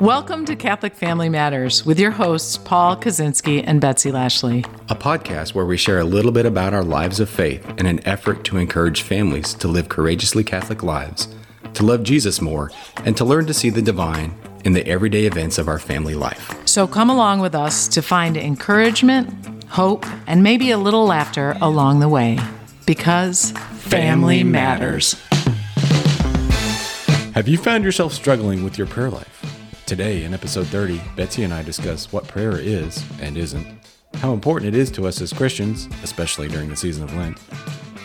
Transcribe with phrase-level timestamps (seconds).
[0.00, 4.64] Welcome to Catholic Family Matters with your hosts, Paul Kaczynski and Betsy Lashley.
[4.88, 8.06] a podcast where we share a little bit about our lives of faith in an
[8.06, 11.26] effort to encourage families to live courageously Catholic lives,
[11.74, 12.70] to love Jesus more,
[13.04, 14.34] and to learn to see the divine
[14.64, 16.54] in the everyday events of our family life.
[16.68, 21.98] So come along with us to find encouragement, hope, and maybe a little laughter along
[21.98, 22.38] the way.
[22.86, 25.14] Because family, Family matters.
[27.34, 29.37] Have you found yourself struggling with your prayer life?
[29.88, 33.66] Today, in episode 30, Betsy and I discuss what prayer is and isn't,
[34.16, 37.38] how important it is to us as Christians, especially during the season of Lent,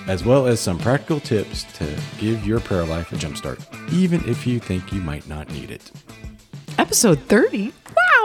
[0.07, 1.85] as well as some practical tips to
[2.19, 3.59] give your prayer life a jumpstart,
[3.91, 5.91] even if you think you might not need it.
[6.77, 7.73] Episode 30?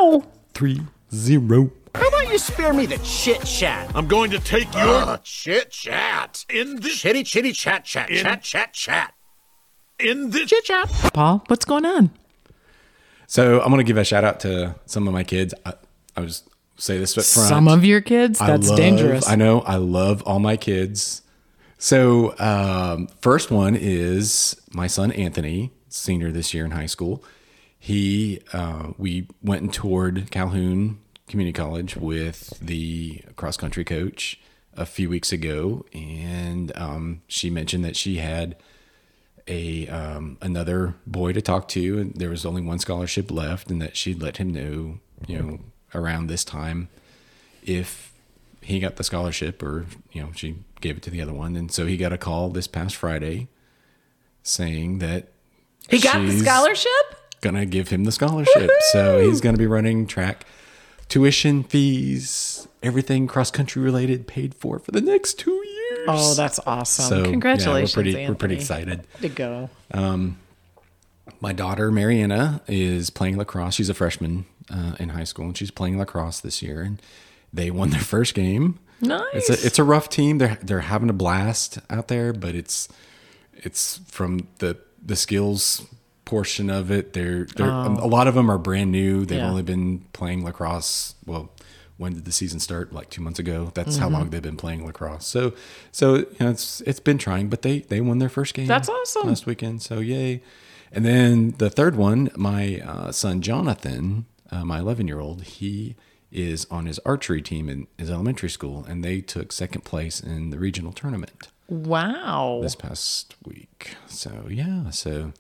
[0.01, 0.25] Wow!
[0.55, 0.81] Three,
[1.13, 1.73] zero.
[1.97, 3.91] How about you spare me the chit chat?
[3.97, 6.45] I'm going to take your Uh, chit chat.
[6.49, 9.15] in the Chitty chitty chat chat In- chat chat chat.
[9.99, 10.89] in the Chit chat.
[11.13, 12.11] Paul, what's going on?
[13.31, 15.53] So I'm gonna give a shout out to some of my kids.
[15.67, 15.75] I,
[16.17, 16.43] I was
[16.77, 17.49] say this up front.
[17.51, 18.41] Some of your kids?
[18.41, 19.29] I That's love- dangerous.
[19.29, 19.61] I know.
[19.61, 21.23] I love all my kids.
[21.77, 27.23] So um, first one is my son Anthony, senior this year in high school.
[27.79, 34.41] He uh, we went and toured Calhoun Community College with the cross country coach
[34.75, 38.57] a few weeks ago, and um, she mentioned that she had
[39.49, 43.81] a um, another boy to talk to, and there was only one scholarship left, and
[43.83, 45.61] that she'd let him know, you know,
[45.95, 46.89] around this time
[47.63, 48.13] if
[48.63, 51.73] he got the scholarship or you know she gave it to the other one, and
[51.73, 53.49] so he got a call this past Friday
[54.43, 55.29] saying that
[55.89, 56.91] he got the scholarship?
[57.41, 60.45] Gonna give him the scholarship, so he's gonna be running track,
[61.09, 66.07] tuition fees, everything cross country related paid for for the next two years.
[66.09, 67.05] Oh, that's awesome.
[67.07, 67.97] so yeah, Congratulations.
[67.97, 69.05] we're pretty we're pretty excited.
[69.21, 69.71] To go.
[71.41, 73.75] my daughter Mariana is playing lacrosse.
[73.75, 76.83] She's a freshman uh, in high school, and she's playing lacrosse this year.
[76.83, 77.01] And
[77.53, 78.79] they won their first game.
[79.01, 79.25] Nice.
[79.33, 80.39] It's a it's a rough team.
[80.39, 82.89] They're they're having a blast out there, but it's
[83.55, 85.87] it's from the the skills
[86.25, 87.13] portion of it.
[87.13, 89.25] They're they're a lot of them are brand new.
[89.25, 89.43] They've Oh.
[89.43, 89.49] Yeah.
[89.51, 91.15] only been playing lacrosse.
[91.27, 91.51] Well,
[91.99, 92.93] when did the season start?
[92.93, 93.71] Like two months ago.
[93.75, 94.15] That's how Mm-hmm.
[94.15, 95.27] long they've been playing lacrosse.
[95.27, 95.53] So
[95.93, 98.67] so you know, it's it's been trying, but they they won their first game.
[98.67, 99.29] That's awesome.
[99.29, 99.83] Last weekend.
[99.83, 100.41] So yay.
[100.91, 105.97] And then the third one, my uh, son Jonathan, uh, my 11 year old, he
[106.33, 110.49] is on his archery team in his elementary school, and they took second place in
[110.51, 112.61] the regional tournament Wow.
[112.63, 113.97] this past week.
[114.07, 115.33] So yeah, so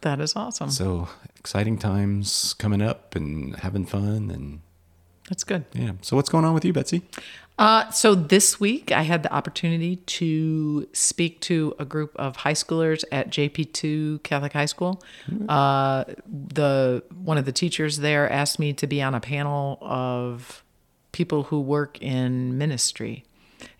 [0.00, 0.70] That is awesome.
[0.70, 1.08] so
[1.38, 4.60] exciting times coming up and having fun and
[5.30, 5.64] That's good.
[5.72, 5.92] yeah.
[6.02, 7.02] So what's going on with you, Betsy?
[7.60, 12.54] Uh, so this week, I had the opportunity to speak to a group of high
[12.54, 15.02] schoolers at JP2 Catholic High School.
[15.48, 20.64] Uh, the one of the teachers there asked me to be on a panel of
[21.12, 23.24] people who work in ministry,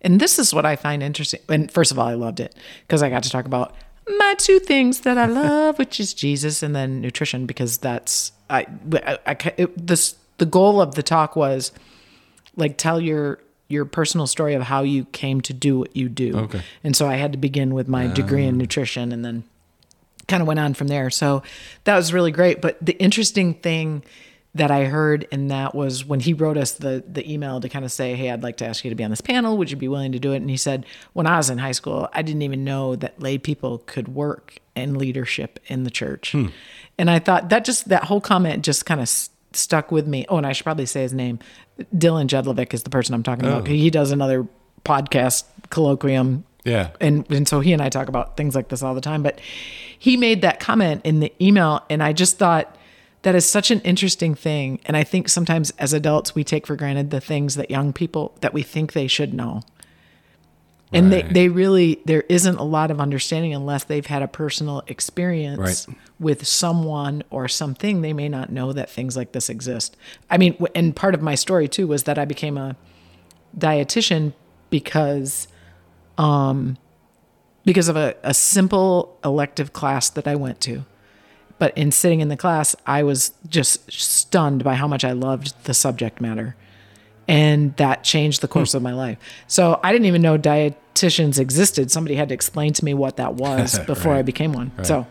[0.02, 1.40] and this is what I find interesting.
[1.48, 2.54] And first of all, I loved it
[2.86, 3.74] because I got to talk about
[4.06, 8.66] my two things that I love, which is Jesus and then nutrition, because that's I,
[8.92, 11.70] I, I it, this the goal of the talk was
[12.56, 16.36] like tell your your personal story of how you came to do what you do.
[16.36, 16.62] Okay.
[16.82, 18.58] And so I had to begin with my degree in ah.
[18.58, 19.44] nutrition and then
[20.26, 21.10] kind of went on from there.
[21.10, 21.44] So
[21.84, 22.60] that was really great.
[22.60, 24.02] But the interesting thing
[24.54, 27.84] that I heard in that was when he wrote us the the email to kind
[27.84, 29.58] of say, "Hey, I'd like to ask you to be on this panel.
[29.58, 31.72] Would you be willing to do it?" And he said, "When I was in high
[31.72, 36.32] school, I didn't even know that lay people could work in leadership in the church."
[36.32, 36.46] Hmm.
[36.98, 40.24] And I thought that just that whole comment just kind of stuck with me.
[40.28, 41.38] Oh, and I should probably say his name.
[41.94, 43.62] Dylan Jedlovic is the person I'm talking about.
[43.62, 43.64] Oh.
[43.64, 44.46] He does another
[44.84, 46.90] podcast colloquium Yeah.
[47.00, 49.22] and and so he and I talk about things like this all the time.
[49.22, 49.40] But
[49.98, 52.76] he made that comment in the email, and I just thought
[53.22, 54.80] that is such an interesting thing.
[54.86, 58.34] And I think sometimes as adults we take for granted the things that young people
[58.40, 59.62] that we think they should know.
[60.92, 61.32] And they, Right.
[61.34, 65.96] they really there isn't a lot of understanding unless they've had a personal experience Right.
[66.18, 69.96] with someone or something they may not know that things like this exist.
[70.28, 72.74] I mean, and part of my story too was that I became a
[73.56, 74.32] dietitian
[74.70, 75.48] because
[76.18, 76.76] um
[77.64, 80.84] because of a, a simple elective class that I went to.
[81.58, 85.52] But in sitting in the class, I was just stunned by how much I loved
[85.64, 86.56] the subject matter.
[87.28, 89.18] And that changed the course of my life.
[89.46, 90.38] So I didn't even know
[90.94, 91.90] dietitians existed.
[91.90, 94.72] Somebody had to explain to me what that was before I became one.
[94.84, 95.06] So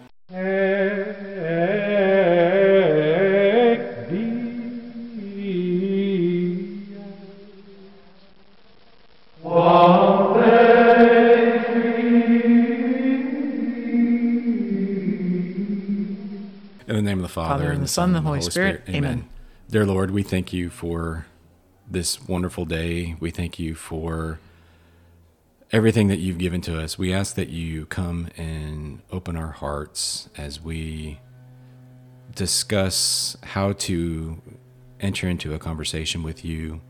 [16.87, 18.81] In the name of the Father, and the Son, and the Holy Spirit.
[18.89, 19.29] Amen.
[19.69, 21.27] Dear Lord, we thank you for
[21.89, 23.15] this wonderful day.
[23.19, 24.39] We thank you for
[25.71, 26.97] everything that you've given to us.
[26.97, 31.19] We ask that you come and open our hearts as we
[32.35, 34.41] discuss how to
[34.99, 36.81] enter into a conversation with you.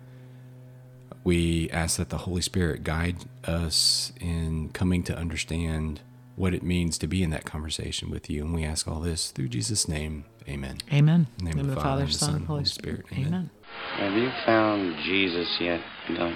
[1.23, 6.01] We ask that the Holy Spirit guide us in coming to understand
[6.35, 8.45] what it means to be in that conversation with you.
[8.45, 10.23] And we ask all this through Jesus' name.
[10.47, 10.77] Amen.
[10.91, 11.27] Amen.
[11.39, 13.05] In the name of the Father, and the Son, and Holy Spirit.
[13.11, 13.27] Amen.
[13.27, 13.49] Amen.
[13.97, 15.81] Have you found Jesus yet,
[16.15, 16.33] Doug?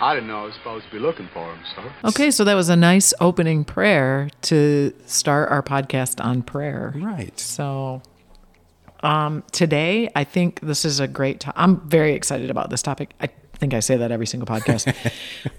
[0.00, 2.08] I didn't know I was supposed to be looking for him, So.
[2.08, 6.92] Okay, so that was a nice opening prayer to start our podcast on prayer.
[6.96, 7.38] Right.
[7.38, 8.02] So,
[9.02, 11.40] um, today I think this is a great.
[11.40, 13.12] To- I'm very excited about this topic.
[13.20, 14.92] I think I say that every single podcast,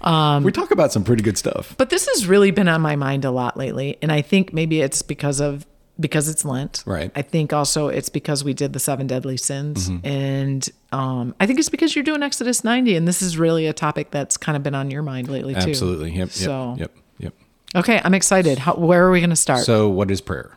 [0.06, 1.74] Um, we talk about some pretty good stuff.
[1.78, 4.80] but this has really been on my mind a lot lately, and I think maybe
[4.80, 5.66] it's because of
[5.98, 6.82] because it's Lent.
[6.86, 7.10] Right.
[7.14, 10.06] I think also it's because we did the seven deadly sins, Mm-hmm.
[10.06, 13.72] and um, I think it's because you're doing Exodus 90, and this is really a
[13.72, 15.60] topic that's kind of been on your mind lately too.
[15.70, 16.10] Absolutely.
[16.10, 16.18] Yep.
[16.18, 16.30] Yep.
[16.30, 16.92] So Yep.
[17.18, 17.34] Yep.
[17.76, 18.58] okay, I'm excited.
[18.58, 19.64] How, where are we going to start?
[19.64, 20.56] So, what is prayer?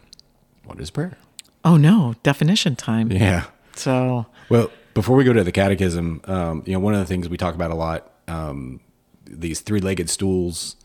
[0.65, 1.17] What is prayer?
[1.65, 3.11] oh no, definition time.
[3.11, 3.45] Yeah.
[3.75, 7.27] So Well, before we go to the catechism, um, you know, one of the things
[7.29, 8.79] we talk about a lot, um,
[9.25, 10.75] these three-legged stools,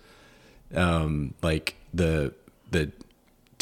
[0.75, 2.35] um, like the
[2.71, 2.91] the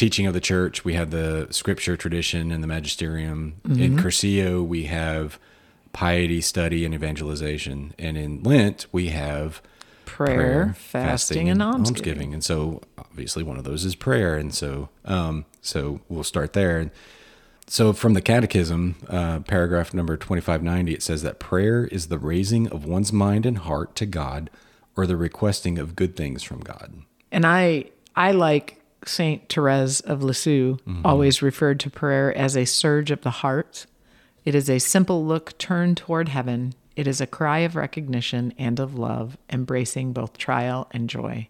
[0.02, 0.84] teaching of the church.
[0.84, 3.54] We have the scripture tradition and the magisterium.
[3.64, 5.38] In Cursillo, we have
[5.92, 7.94] piety, study, and evangelization.
[8.00, 9.62] And in Lent, we have
[10.04, 12.34] prayer, fasting, and almsgiving.
[12.34, 14.36] And so, obviously, one of those is prayer.
[14.36, 16.90] And so, um, so we'll start there.
[17.68, 22.66] So, from the Catechism, uh, paragraph number 2590, it says that prayer is the raising
[22.66, 24.50] of one's mind and heart to God
[24.96, 26.92] or the requesting of good things from God.
[27.30, 27.84] And I
[28.16, 31.04] I like Saint Therese of Lisieux mm-hmm.
[31.04, 33.86] always referred to prayer as a surge of the heart.
[34.44, 36.74] It is a simple look turned toward heaven.
[36.96, 41.48] It is a cry of recognition and of love, embracing both trial and joy.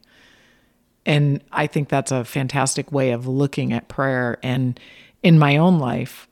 [1.04, 4.38] And I think that's a fantastic way of looking at prayer.
[4.42, 4.78] And
[5.22, 6.28] in my own life,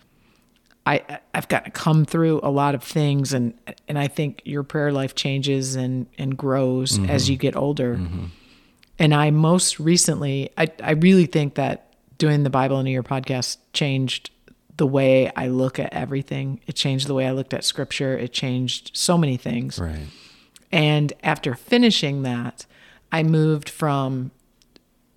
[0.87, 3.55] I I've got to come through a lot of things, and
[3.87, 7.33] and I think your prayer life changes and and grows as mm-hmm.
[7.33, 7.97] you get older.
[7.97, 8.25] Mm-hmm.
[9.00, 13.02] And I most recently, I I really think that doing the Bible in a Year
[13.02, 14.31] podcast changed
[14.76, 16.61] the way I look at everything.
[16.67, 18.17] It changed the way I looked at Scripture.
[18.17, 19.79] It changed so many things.
[19.79, 20.06] Right.
[20.70, 22.67] And after finishing that,
[23.11, 24.31] I moved from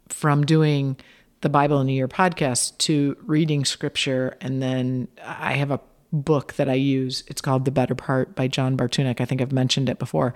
[0.07, 0.97] from doing
[1.41, 4.37] the Bible in a Year podcast to reading scripture.
[4.39, 5.81] And then I have a
[6.13, 7.23] book that I use.
[7.27, 9.19] It's called The Better Part by John Bartunek.
[9.19, 10.33] I think I've mentioned it before.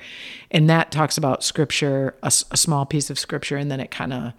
[0.51, 4.33] And that talks about scripture—a small piece of scripture, and then it kind of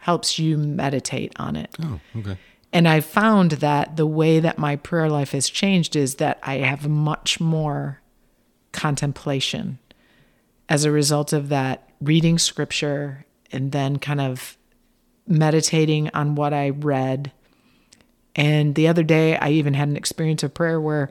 [0.00, 1.74] helps you meditate on it.
[1.82, 2.36] Oh, okay.
[2.72, 6.58] And I found that the way that my prayer life has changed is that I
[6.58, 8.00] have much more
[8.72, 9.78] contemplation
[10.68, 14.56] as a result of that reading scripture and then kind of
[15.26, 17.32] meditating on what I read.
[18.36, 21.10] And the other day, I even had an experience of prayer where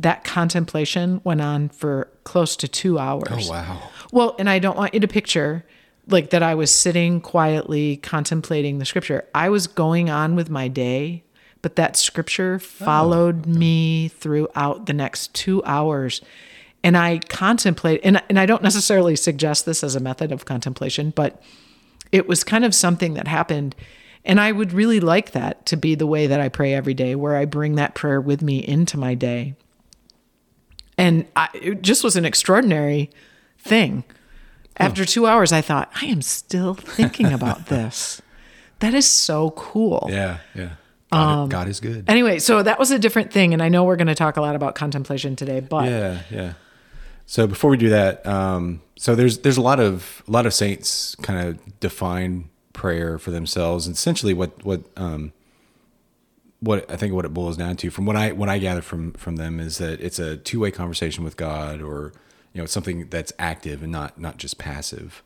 [0.00, 3.48] that contemplation went on for close to two hours.
[3.48, 3.82] Oh, wow.
[4.12, 5.64] Well, and I don't want you to picture
[6.06, 9.26] like that I was sitting quietly contemplating the scripture.
[9.34, 11.22] I was going on with my day,
[11.62, 12.58] but that scripture oh.
[12.58, 16.20] followed me throughout the next two hours.
[16.82, 21.10] And I contemplate, and, and I don't necessarily suggest this as a method of contemplation,
[21.10, 21.42] but
[22.12, 23.74] it was kind of something that happened.
[24.28, 27.14] And I would really like that to be the way that I pray every day,
[27.14, 29.54] where I bring that prayer with me into my day.
[30.98, 33.10] And I, it just was an extraordinary
[33.58, 34.04] thing.
[34.76, 38.20] After two hours, I thought, I am still thinking about this.
[38.80, 40.06] That is so cool.
[40.10, 40.38] Yeah.
[40.54, 40.70] Yeah.
[41.10, 42.04] God, God is good.
[42.06, 43.54] Anyway, so that was a different thing.
[43.54, 46.52] And I know we're going to talk a lot about contemplation today, but Yeah, yeah.
[47.24, 50.52] So before we do that, um, so there's there's a lot of a lot of
[50.54, 53.86] saints kind of define prayer for themselves.
[53.86, 55.32] And essentially, what what um,
[56.60, 59.12] what I think what it boils down to, from what I what I gather from
[59.12, 62.12] from them, is that it's a two way conversation with God, or
[62.52, 65.22] you know, it's something that's active and not not just passive.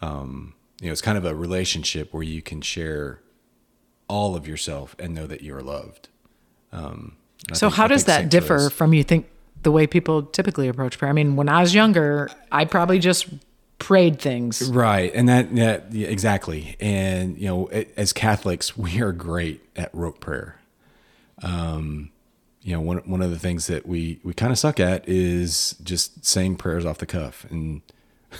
[0.00, 3.20] Um, you know, it's kind of a relationship where you can share
[4.08, 6.08] all of yourself and know that you are loved.
[6.72, 7.16] Um,
[7.52, 9.28] so think- how I does that differ from you think
[9.62, 11.10] the way people typically approach prayer?
[11.10, 13.26] I mean, when I was younger, I probably just
[13.86, 14.68] prayed things.
[14.70, 19.62] Right, and that, that yeah, exactly, and you know, a- as Catholics, we are great
[19.76, 20.58] at rote prayer.
[21.42, 22.10] Um,
[22.62, 25.76] you know, one one of the things that we we kind of suck at is
[25.84, 27.82] just saying prayers off the cuff, and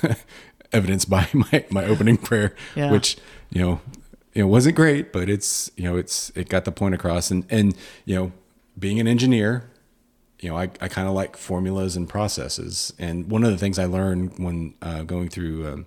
[0.73, 2.91] evidenced by my my opening prayer, Yeah.
[2.91, 3.17] which
[3.51, 3.81] you know,
[4.35, 7.31] it wasn't great, but it's you know it's it got the point across.
[7.31, 8.33] And and you know,
[8.79, 9.71] being an engineer,
[10.41, 12.93] you know, I, I kind of like formulas and processes.
[12.99, 15.87] And one of the things I learned when uh, going through um,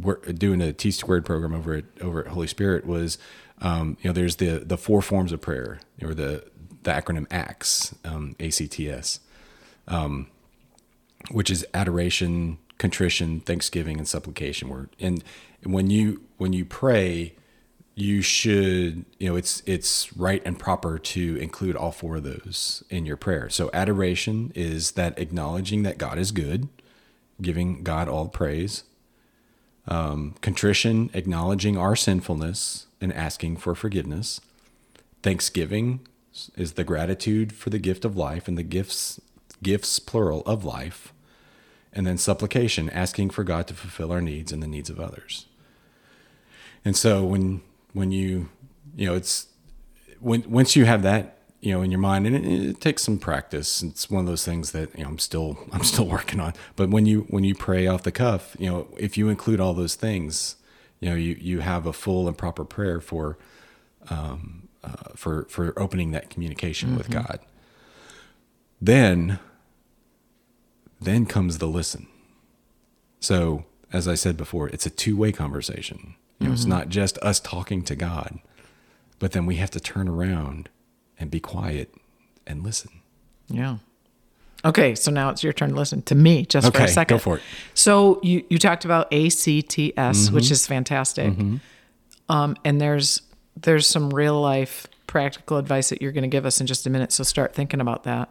[0.00, 3.18] work, doing a T squared program over at over at Holy Spirit was,
[3.60, 6.44] um, you know, there's the the four forms of prayer, or the
[6.82, 9.20] the acronym ACTS, um, ACTS,
[9.88, 10.28] um,
[11.30, 14.68] which is adoration, contrition, thanksgiving, and supplication.
[14.68, 15.24] Where and
[15.64, 17.34] when you when you pray,
[17.94, 22.82] you should you know it's it's right and proper to include all four of those
[22.90, 23.48] in your prayer.
[23.50, 26.68] So adoration is that acknowledging that God is good,
[27.40, 28.84] giving God all praise.
[29.88, 34.40] Um, contrition, acknowledging our sinfulness and asking for forgiveness.
[35.22, 36.06] Thanksgiving
[36.56, 39.20] is the gratitude for the gift of life and the gifts
[39.62, 41.12] gifts plural of life.
[41.92, 45.46] And then supplication, asking for God to fulfill our needs and the needs of others.
[46.84, 47.60] And so when
[47.92, 48.48] when you
[48.96, 49.48] you know it's
[50.20, 53.18] when once you have that you know in your mind and it, it, takes some
[53.18, 56.52] practice it's one of those things that you know i'm still i'm still working on.
[56.76, 59.74] But when you when you pray off the cuff you know if you include all
[59.74, 60.56] those things
[61.00, 63.38] you know you you have a full and proper prayer for
[64.10, 66.98] um uh, for for opening that communication mm-hmm.
[66.98, 67.40] with god
[68.80, 69.38] then
[71.00, 72.06] then comes the listen.
[73.20, 76.54] So as i said before it's a two-way conversation you know, mm-hmm.
[76.54, 78.38] it's not just us talking to god
[79.22, 80.68] but then we have to turn around
[81.16, 81.94] and be quiet
[82.44, 82.90] and listen.
[83.46, 83.76] Yeah.
[84.64, 87.18] Okay, so now it's your turn to listen to me just okay, for a second.
[87.18, 87.42] Go for it.
[87.72, 90.34] So you, you talked about ACTS, mm-hmm.
[90.34, 91.34] which is fantastic.
[91.34, 91.58] Mm-hmm.
[92.28, 93.22] Um, and there's
[93.56, 96.90] there's some real life practical advice that you're going to give us in just a
[96.90, 97.12] minute.
[97.12, 98.28] So start thinking about that.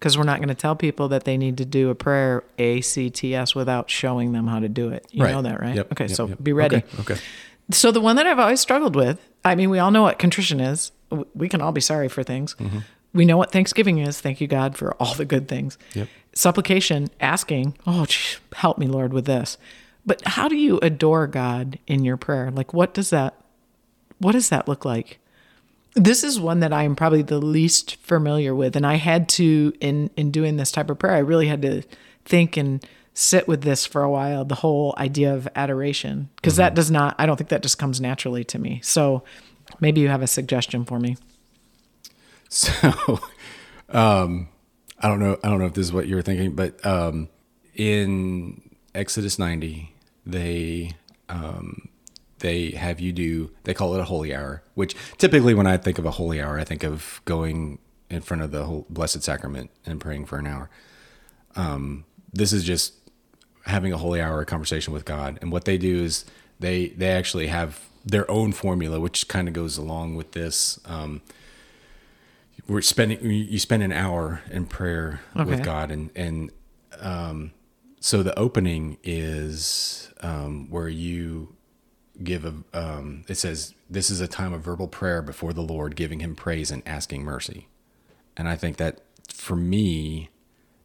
[0.00, 3.54] Because we're not going to tell people that they need to do a prayer ACTS
[3.54, 5.06] without showing them how to do it.
[5.10, 5.34] You right.
[5.34, 5.76] know that, right?
[5.76, 6.42] Yep, okay, yep, so yep.
[6.42, 6.76] be ready.
[6.76, 7.16] Okay, okay.
[7.70, 10.58] So the one that I've always struggled with, I mean, we all know what contrition
[10.58, 10.90] is.
[11.34, 12.54] We can all be sorry for things.
[12.54, 12.78] Mm-hmm.
[13.12, 14.20] We know what Thanksgiving is.
[14.20, 15.76] Thank you, God, for all the good things.
[15.92, 16.08] Yep.
[16.32, 18.06] Supplication, asking, oh,
[18.54, 19.58] help me, Lord, with this.
[20.06, 22.50] But how do you adore God in your prayer?
[22.50, 23.34] Like, what does that,
[24.18, 25.18] what does that look like?
[25.94, 29.72] This is one that I am probably the least familiar with, and I had to
[29.80, 31.14] in in doing this type of prayer.
[31.14, 31.82] I really had to
[32.24, 36.62] think and sit with this for a while the whole idea of adoration because mm-hmm.
[36.62, 39.22] that does not i don't think that just comes naturally to me so
[39.80, 41.16] maybe you have a suggestion for me
[42.48, 43.20] so
[43.90, 44.48] um
[45.00, 47.28] i don't know i don't know if this is what you were thinking but um
[47.74, 48.60] in
[48.94, 49.92] exodus 90
[50.24, 50.92] they
[51.28, 51.88] um
[52.40, 55.98] they have you do they call it a holy hour which typically when i think
[55.98, 57.78] of a holy hour i think of going
[58.10, 60.68] in front of the whole blessed sacrament and praying for an hour
[61.56, 62.94] um this is just
[63.66, 65.38] having a holy hour a conversation with God.
[65.40, 66.24] And what they do is
[66.58, 70.78] they they actually have their own formula, which kind of goes along with this.
[70.84, 71.22] Um,
[72.66, 75.48] we're spending you spend an hour in prayer okay.
[75.48, 76.50] with God, and and
[77.00, 77.52] um,
[78.00, 81.54] so the opening is um, where you
[82.22, 82.54] give a.
[82.72, 86.34] Um, it says this is a time of verbal prayer before the Lord, giving Him
[86.34, 87.68] praise and asking mercy.
[88.36, 90.30] And I think that for me,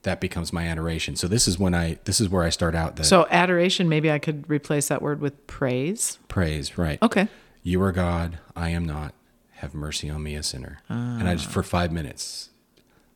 [0.03, 1.15] that becomes my adoration.
[1.15, 2.95] So this is when I this is where I start out.
[2.95, 6.19] That so adoration, maybe I could replace that word with praise.
[6.27, 7.01] Praise, right?
[7.01, 7.27] Okay.
[7.63, 9.13] You are God, I am not.
[9.55, 10.79] Have mercy on me, a sinner.
[10.89, 11.17] Ah.
[11.17, 12.49] And I just for five minutes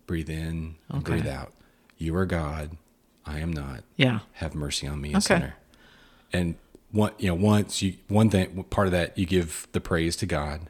[0.07, 1.53] breathe in and breathe out.
[1.97, 2.77] You are God,
[3.25, 3.83] I am not.
[3.95, 4.19] Yeah.
[4.33, 5.19] Have mercy on me, a okay.
[5.19, 5.55] sinner.
[6.33, 6.55] And
[6.91, 10.25] one, you know, once you one thing part of that you give the praise to
[10.25, 10.69] God.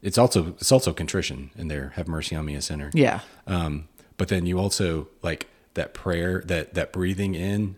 [0.00, 1.92] It's also it's also contrition in there.
[1.96, 2.90] Have mercy on me, a sinner.
[2.92, 3.20] Yeah.
[3.46, 7.76] Um, but then you also like that prayer, that that breathing in,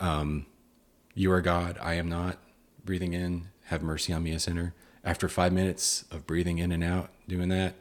[0.00, 0.46] um,
[1.14, 2.38] you are God, I am not.
[2.84, 4.74] Breathing in, have mercy on me, a sinner.
[5.04, 7.74] After five minutes of breathing in and out, doing that,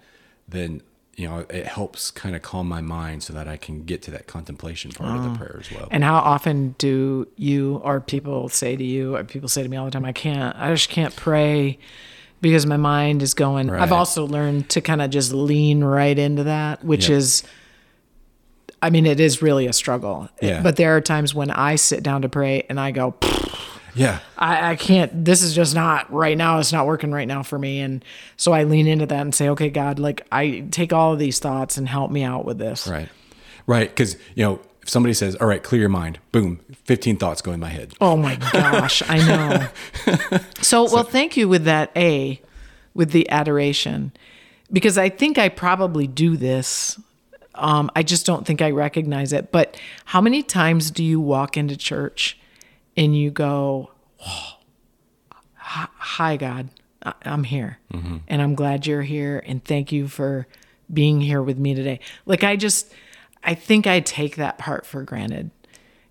[0.48, 0.82] then
[1.16, 4.12] you know it helps kind of calm my mind so that I can get to
[4.12, 5.16] that contemplation part oh.
[5.18, 5.38] of the ah.
[5.38, 5.88] prayer as well.
[5.92, 9.78] And how often do you or people say to you, or people say to me
[9.78, 11.80] all the time, I can't, I just can't pray
[12.42, 13.70] because my mind is going.
[13.70, 13.82] Right.
[13.82, 17.18] I've also learned to kind of just lean right into that, which yep.
[17.18, 17.44] is
[18.82, 20.30] I mean, it is really a struggle.
[20.42, 20.62] Yeah.
[20.62, 23.16] But there are times when I sit down to pray and I go,
[23.96, 26.60] yeah, I, I can't, this is just not right now.
[26.60, 27.80] It's not working right now for me.
[27.80, 28.04] And
[28.38, 31.40] so I lean into that and say, okay, God, like I take all of these
[31.40, 32.88] thoughts and help me out with this.
[32.88, 33.10] Right.
[33.68, 33.96] Right.
[33.96, 37.52] Cause, you know, if somebody says, all right, clear your mind, boom, 15 thoughts go
[37.52, 37.94] in my head.
[38.00, 40.40] Oh my gosh, I know.
[40.62, 42.42] So, well, thank you with that A,
[42.96, 44.12] with the adoration,
[44.72, 47.00] because I think I probably do this
[47.56, 49.52] um, I just don't think I recognize it.
[49.52, 52.38] But how many times do you walk into church
[52.98, 53.92] and you go,
[55.58, 56.70] Hi, God,
[57.24, 58.18] I'm here, mm-hmm.
[58.28, 60.48] and I'm glad you're here, and thank you for
[60.92, 62.00] being here with me today.
[62.26, 62.94] Like I just,
[63.44, 65.52] I think I take that part for granted.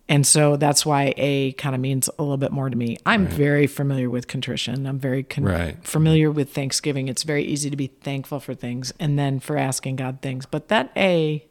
[0.07, 2.99] And so that's why A kind of means a little bit more to me.
[3.07, 4.85] I'm very familiar with contrition.
[4.87, 5.83] I'm very con- Right.
[5.83, 7.09] familiar with Thanksgiving.
[7.09, 10.45] It's very easy to be thankful for things and then for asking God things.
[10.45, 11.47] But that A,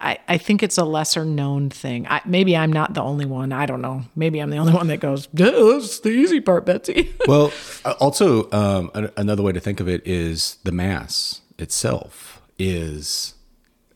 [0.00, 2.06] I, I think it's a lesser known thing.
[2.06, 3.52] I, maybe I'm not the only one.
[3.52, 4.02] I don't know.
[4.14, 7.14] Maybe I'm the only one that goes, "Yeah, that's the easy part, Betsy.
[7.26, 7.52] Well,
[7.84, 13.34] uh, also um, another way to think of it is the mass itself is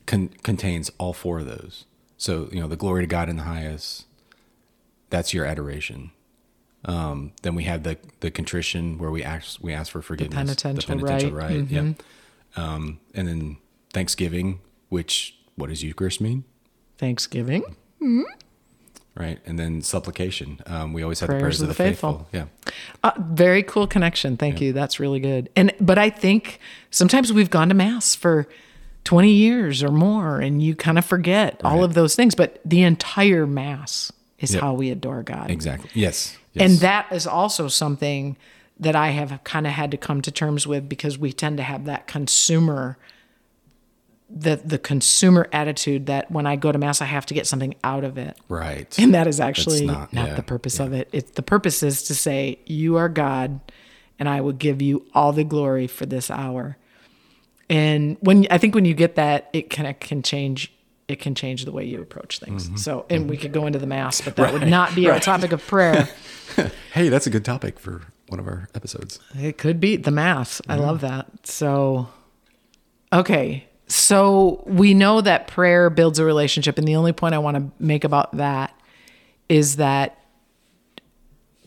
[0.07, 1.87] con- contains all four of those.
[2.19, 4.07] So you know the glory to God in the highest.
[5.09, 6.11] That's your adoration.
[6.85, 10.97] Um, then we have the the contrition where we ask we ask for forgiveness, penitential
[10.97, 11.51] penitential rite.
[11.51, 11.93] rite, yeah.
[12.57, 13.57] Um, and then
[13.93, 16.43] Thanksgiving, which what does Eucharist mean?
[16.99, 17.63] Thanksgiving.
[19.15, 20.59] Right, and then supplication.
[20.67, 22.27] Um, we always have Prayers the prayers of the the faithful.
[22.33, 22.51] faithful.
[22.73, 22.73] Yeah,
[23.05, 24.37] Uh, very cool connection.
[24.37, 24.73] Thank you.
[24.73, 25.51] That's really good.
[25.55, 26.59] And but I think
[26.91, 28.49] sometimes we've gone to mass for
[29.05, 32.83] 20 years or more and you kind of forget all of those things, but the
[32.83, 34.63] entire mass is Yep.
[34.63, 35.51] how we adore God.
[35.51, 35.91] exactly.
[35.95, 36.71] Yes, yes.
[36.71, 38.37] And that is also something
[38.81, 41.63] that I have kind of had to come to terms with because we tend to
[41.63, 42.97] have that consumer
[44.35, 47.75] the the consumer attitude that when I go to mass I have to get something
[47.85, 48.37] out of it.
[48.49, 48.99] right.
[48.99, 50.87] And that is actually That's not, yeah, the purpose yeah.
[50.87, 51.09] of it.
[51.13, 53.61] It's the purpose is to say, You are God,
[54.19, 56.77] and I will give you all the glory for this hour.
[57.69, 60.73] And when I think when you get that, it kind of can change.
[61.09, 62.67] It can change the way you approach things.
[62.67, 62.77] Mm-hmm.
[62.77, 65.53] So, and we could go into the mass, but that would not be our topic
[65.53, 66.09] of prayer.
[66.93, 69.19] Hey, that's a good topic for one of our episodes.
[69.35, 70.61] It could be the mass.
[70.69, 71.47] I love that.
[71.47, 72.09] So,
[73.11, 73.67] okay.
[73.93, 76.79] So we know that prayer builds a relationship.
[76.79, 78.75] And the only point I want to make about that
[79.51, 80.19] is that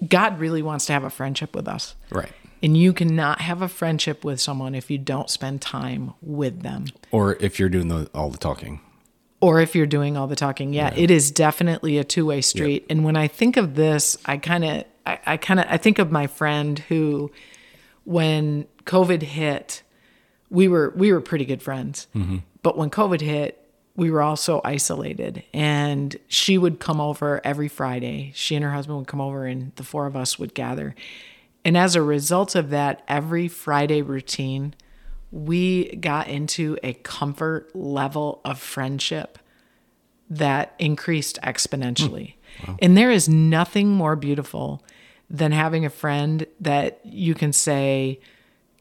[0.08, 1.96] God really wants to have a friendship with us.
[2.10, 2.32] Right.
[2.64, 6.86] And you cannot have a friendship with someone if you don't spend time with them
[7.12, 8.82] Or if you're doing the, all the talking.
[9.40, 10.74] or if you're doing all the talking.
[10.74, 12.88] Yeah, it is definitely a two-way street.
[12.90, 16.00] And when I think of this, I kind of I, I kind of I think
[16.00, 17.32] of my friend who
[18.04, 19.84] when COVID hit,
[20.50, 22.08] we were we were pretty good friends.
[22.16, 22.38] Mm-hmm.
[22.62, 23.62] But when COVID hit,
[23.96, 28.32] we were all so isolated and she would come over every Friday.
[28.36, 30.96] She and her husband would come over and the four of us would gather.
[31.64, 34.76] And as a result of that, every Friday routine,
[35.32, 39.40] we got into a comfort level of friendship
[40.30, 42.36] that increased exponentially.
[42.64, 42.74] Hmm.
[42.80, 44.84] And there is nothing more beautiful
[45.30, 48.20] than having a friend that you can say,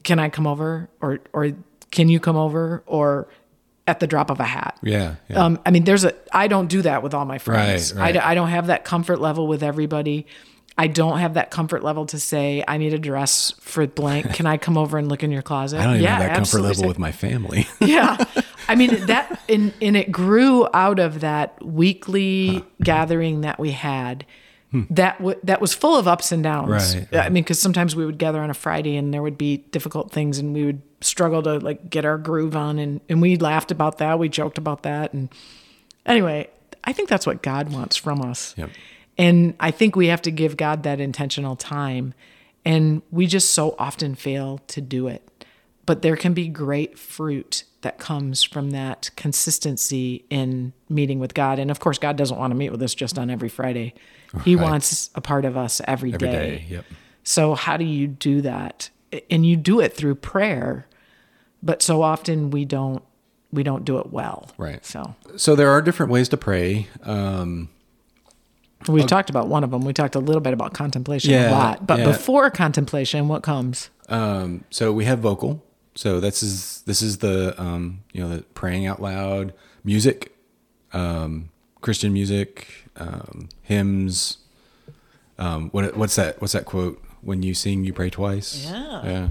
[0.05, 1.51] "Can I come over?" or or
[1.91, 3.27] "Can you come over?" or
[3.87, 4.77] at the drop of a hat.
[4.81, 5.15] Yeah.
[5.29, 5.43] yeah.
[5.43, 6.13] Um, I mean, there's a.
[6.31, 7.93] I don't do that with all my friends.
[7.93, 8.17] Right, right.
[8.17, 10.25] I, I don't have that comfort level with everybody.
[10.77, 14.33] I don't have that comfort level to say I need a dress for blank.
[14.33, 15.79] Can I come over and look in your closet?
[15.79, 17.67] I don't even yeah, have that comfort level with my family.
[17.79, 18.17] yeah,
[18.67, 24.25] I mean that, and and it grew out of that weekly gathering that we had.
[24.89, 26.93] That w- that was full of ups and downs.
[26.93, 26.99] Hmm.
[26.99, 29.57] Right, I mean, because sometimes we would gather on a Friday and there would be
[29.57, 33.35] difficult things, and we would struggle to like get our groove on, and and we
[33.37, 35.29] laughed about that, we joked about that, and
[36.05, 36.49] anyway,
[36.83, 38.53] I think that's what God wants from us.
[38.57, 38.69] Yep.
[39.17, 42.13] And I think we have to give God that intentional time.
[42.65, 45.21] And we just so often fail to do it.
[45.85, 51.59] But there can be great fruit that comes from that consistency in meeting with God.
[51.59, 53.93] And of course, God doesn't want to meet with us just on every Friday,
[54.43, 54.63] He Right.
[54.69, 56.15] wants a part of us every day.
[56.15, 56.65] Every day.
[56.67, 56.85] Yep.
[57.23, 58.89] So, how do you do that?
[59.29, 60.87] And you do it through prayer.
[61.63, 63.01] But so often we don't.
[63.53, 64.49] We don't do it well.
[64.57, 64.83] Right.
[64.85, 66.87] So So there are different ways to pray.
[67.03, 67.69] Um,
[68.89, 69.81] we talked about one of them.
[69.85, 71.87] We talked a little bit about contemplation a Yeah, lot.
[71.87, 72.05] But yeah.
[72.05, 73.89] before contemplation, what comes?
[74.09, 75.63] um, so we have vocal.
[75.95, 79.53] So this is this is the um, you know the praying out loud
[79.83, 80.35] music,
[80.93, 81.49] um,
[81.81, 84.37] Christian music, um, hymns.
[85.37, 86.41] Um, what what's that?
[86.41, 87.01] What's that quote?
[87.21, 88.65] When you sing, you pray twice.
[88.69, 89.05] Yeah.
[89.05, 89.27] Yeah.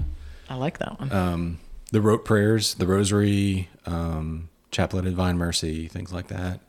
[0.49, 1.11] I like that one.
[1.11, 1.59] um,
[1.91, 6.59] the rote prayers, the rosary, um, chaplet of divine mercy, things like that.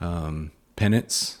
[0.00, 1.38] Um, penance,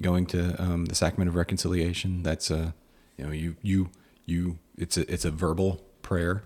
[0.00, 2.22] going to um, the sacrament of reconciliation.
[2.22, 2.74] That's a,
[3.16, 3.90] you know, you you
[4.26, 4.58] you.
[4.76, 6.42] It's a it's a verbal prayer.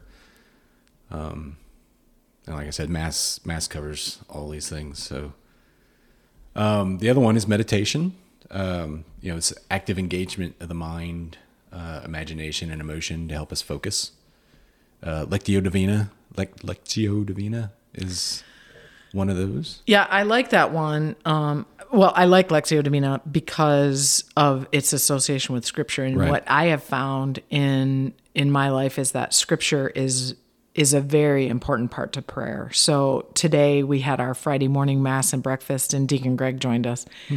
[1.11, 1.57] Um,
[2.47, 5.03] and like I said, mass mass covers all these things.
[5.03, 5.33] So,
[6.57, 8.15] um, the other one is meditation.
[8.51, 11.39] Um, you know, it's active engagement of the mind,
[11.73, 14.13] uh, imagination, and emotion to help us focus
[15.03, 18.43] uh, Lectio Divina, Lec- Lectio Divina is
[19.13, 19.83] one of those.
[19.87, 21.17] Yeah, I like that one.
[21.25, 26.31] Um, Well, I like Lectio Divina because of its association with Scripture, and Right.
[26.31, 30.35] what I have found in in my life is that Scripture is
[30.75, 32.71] is a very important part to prayer.
[32.73, 37.07] So today we had our Friday morning mass and breakfast, and Deacon Greg joined us,
[37.29, 37.37] hmm.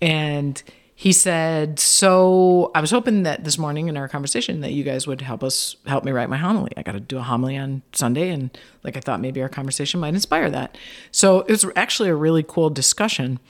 [0.00, 0.62] and
[0.94, 5.06] he said, "So I was hoping that this morning in our conversation that you guys
[5.06, 6.72] would help us help me write my homily.
[6.76, 9.98] I got to do a homily on Sunday, and like I thought maybe our conversation
[10.00, 10.76] might inspire that.
[11.10, 13.40] So it was actually a really cool discussion."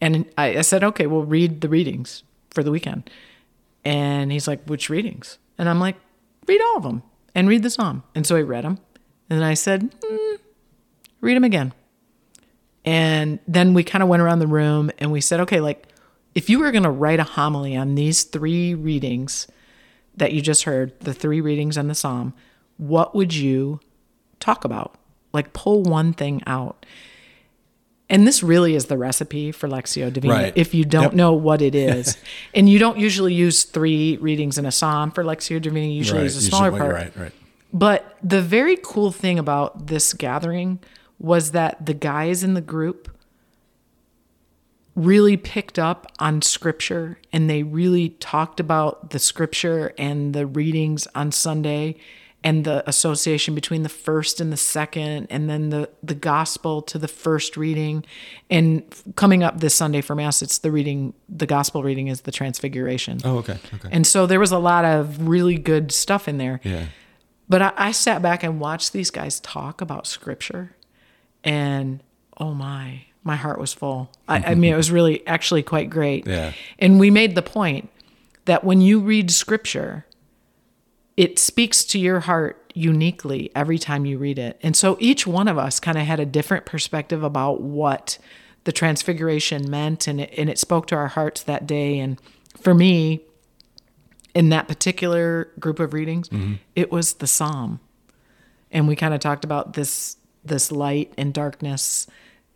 [0.00, 3.08] And I, I said, okay, we'll read the readings for the weekend.
[3.84, 5.38] And he's like, which readings?
[5.58, 5.96] And I'm like,
[6.46, 7.02] read all of them
[7.36, 8.02] and read the psalm.
[8.14, 8.78] And so I read them.
[9.28, 10.38] And then I said, mm,
[11.20, 11.74] read them again.
[12.84, 15.86] And then we kind of went around the room and we said, okay, like
[16.34, 19.46] if you were going to write a homily on these three readings
[20.16, 22.32] that you just heard, the three readings and the psalm,
[22.78, 23.80] what would you
[24.40, 24.94] talk about?
[25.32, 26.86] Like pull one thing out.
[28.08, 30.34] And this really is the recipe for Lectio Divina.
[30.34, 30.52] Right.
[30.54, 31.12] If you don't Yep.
[31.14, 32.16] know what it is,
[32.54, 36.18] and you don't usually use three readings in a psalm for Lectio Divina, you usually
[36.20, 36.24] Right.
[36.24, 36.94] use a smaller should- part.
[36.94, 37.32] Right, right.
[37.72, 40.78] But the very cool thing about this gathering
[41.18, 43.08] was that the guys in the group
[44.94, 51.06] really picked up on scripture and they really talked about the scripture and the readings
[51.14, 51.96] on Sunday
[52.46, 56.96] and the association between the first and the second and then the the gospel to
[56.96, 58.04] the first reading
[58.48, 58.84] and
[59.16, 63.18] coming up this Sunday for mass it's the reading the gospel reading is the transfiguration.
[63.24, 63.58] Oh, okay.
[63.74, 63.88] Okay.
[63.90, 66.60] And so there was a lot of really good stuff in there.
[66.62, 66.86] yeah.
[67.48, 70.74] But I, I sat back and watched these guys talk about scripture,
[71.44, 72.02] and
[72.38, 74.10] oh my, my heart was full.
[74.28, 76.26] I, I mean, it was really actually quite great.
[76.26, 76.52] Yeah.
[76.80, 77.88] And we made the point
[78.46, 80.05] that when you read scripture,
[81.16, 84.58] it speaks to your heart uniquely every time you read it.
[84.62, 88.18] And so each one of us kind of had a different perspective about what
[88.64, 91.98] the transfiguration meant, and it, and it spoke to our hearts that day.
[91.98, 92.20] And
[92.60, 93.22] for me,
[94.34, 96.54] in that particular group of readings, mm-hmm.
[96.74, 97.80] it was the psalm.
[98.70, 102.06] And we kind of talked about this this light and darkness.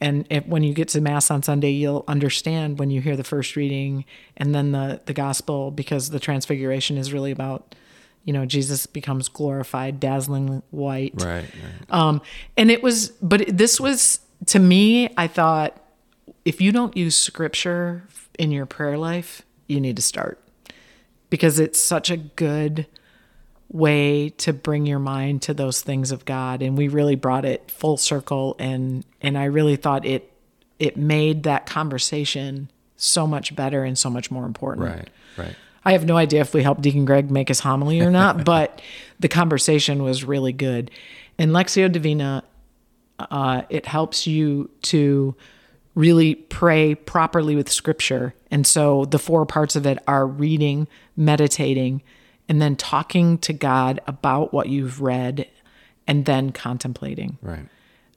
[0.00, 3.24] And if, when you get to mass on Sunday, you'll understand when you hear the
[3.24, 4.04] first reading
[4.36, 7.74] and then the the gospel, because the transfiguration is really about,
[8.24, 11.14] you know, Jesus becomes glorified, dazzling white.
[11.16, 11.44] Right.
[11.44, 11.44] right.
[11.88, 12.22] Um,
[12.56, 15.12] and it was, but this was to me.
[15.16, 15.82] I thought,
[16.44, 18.04] if you don't use scripture
[18.38, 20.38] in your prayer life, you need to start
[21.28, 22.86] because it's such a good
[23.68, 26.60] way to bring your mind to those things of God.
[26.60, 30.32] And we really brought it full circle, and and I really thought it
[30.78, 34.86] it made that conversation so much better and so much more important.
[34.86, 35.10] Right.
[35.36, 35.56] Right.
[35.84, 38.82] I have no idea if we helped Deacon Greg make his homily or not, but
[39.18, 40.90] the conversation was really good.
[41.38, 42.44] And Lectio Divina,
[43.18, 45.34] uh, it helps you to
[45.94, 48.34] really pray properly with scripture.
[48.50, 52.02] And so the four parts of it are reading, meditating,
[52.48, 55.48] and then talking to God about what you've read,
[56.06, 57.38] and then contemplating.
[57.42, 57.66] Right.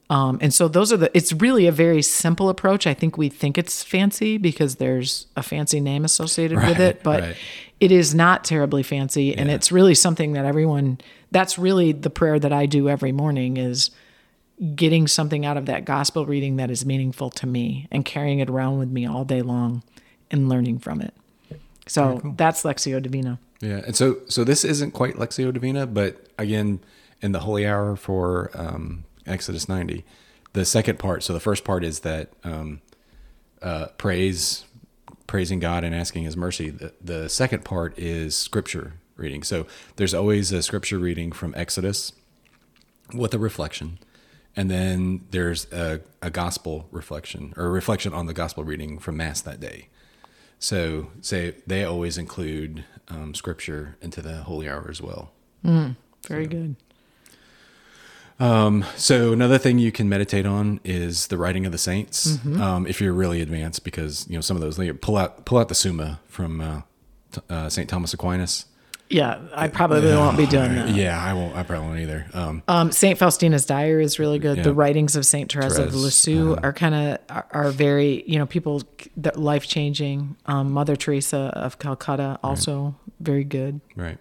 [0.09, 2.85] Um, and so those are the, it's really a very simple approach.
[2.85, 7.21] I think we think it's fancy because there's a fancy name associated with it, but
[7.21, 7.35] right.
[7.79, 9.35] it is not terribly fancy.
[9.35, 10.99] And it's really something that everyone,
[11.31, 13.91] that's really the prayer that I do every morning is
[14.75, 18.49] getting something out of that gospel reading that is meaningful to me and carrying it
[18.49, 19.83] around with me all day long
[20.29, 21.13] and learning from it.
[21.87, 23.39] So that's Lectio Divina.
[23.61, 26.79] Yeah, and so so this isn't quite Lectio Divina, but again,
[27.21, 30.03] in the Holy Hour for um, Exodus ninety,
[30.53, 31.23] the second part.
[31.23, 32.81] So the first part is that um,
[33.61, 34.65] uh, praise,
[35.27, 36.69] praising God and asking His mercy.
[36.69, 39.43] The the second part is Scripture reading.
[39.43, 42.13] So there's always a Scripture reading from Exodus
[43.13, 43.99] with a reflection,
[44.55, 49.17] and then there's a, a gospel reflection or a reflection on the gospel reading from
[49.17, 49.89] Mass that day.
[50.59, 55.31] So say they always include um, scripture into the holy hour as well.
[56.27, 56.77] Very good.
[58.97, 62.27] So another thing you can meditate on is the writing of the saints.
[62.27, 62.61] Mm-hmm.
[62.61, 65.57] Um, if you're really advanced, because you know some of those like, pull out pull
[65.57, 66.81] out the Summa from uh,
[67.49, 68.65] uh, Saint Thomas Aquinas.
[69.09, 70.89] Yeah, I probably won't be doing that.
[70.89, 71.55] Yeah, I won't.
[71.55, 72.25] I probably won't either.
[72.33, 74.57] Um, Um, Saint Faustina's diary is really good.
[74.57, 74.63] Yeah.
[74.63, 76.61] The writings of Saint Therese of Lisieux uh-huh.
[76.63, 78.81] are kind of are, are very you know people
[79.35, 80.35] life changing.
[80.47, 83.81] Um, Mother Teresa of Calcutta also very good.
[83.95, 84.17] right.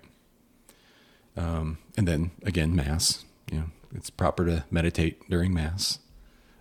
[1.36, 3.24] Um, and then again, mass.
[3.50, 5.98] Know, it's proper to meditate during mass,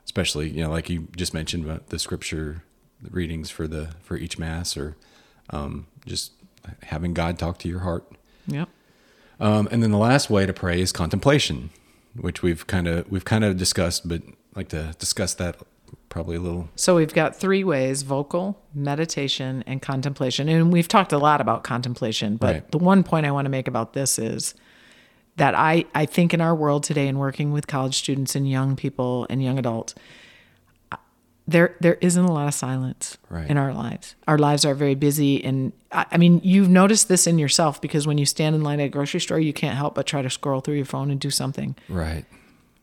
[0.05, 2.63] especially you know, like you just mentioned about the scripture
[3.09, 4.95] readings for the for each mass, or
[5.49, 6.33] um, just
[6.83, 8.05] having God talk to your heart.
[8.47, 8.69] Yep.
[9.39, 11.71] Um, and then the last way to pray is contemplation,
[12.15, 14.21] which we've kind of we've kind of discussed, but
[14.55, 15.57] like to discuss that
[16.09, 16.67] probably a little.
[16.75, 20.49] So we've got three ways vocal, meditation, and contemplation.
[20.49, 22.71] And we've talked a lot about contemplation, but Right.
[22.71, 24.53] the one point I want to make about this is
[25.37, 28.75] that I, I think in our world today and working with college students and young
[28.75, 29.95] people and young adults,
[31.47, 33.49] there there isn't a lot of silence Right.
[33.49, 34.15] in our lives.
[34.27, 38.05] Our lives are very busy and I, I mean you've noticed this in yourself because
[38.05, 40.29] when you stand in line at a grocery store you can't help but try to
[40.29, 42.25] scroll through your phone and do something Right.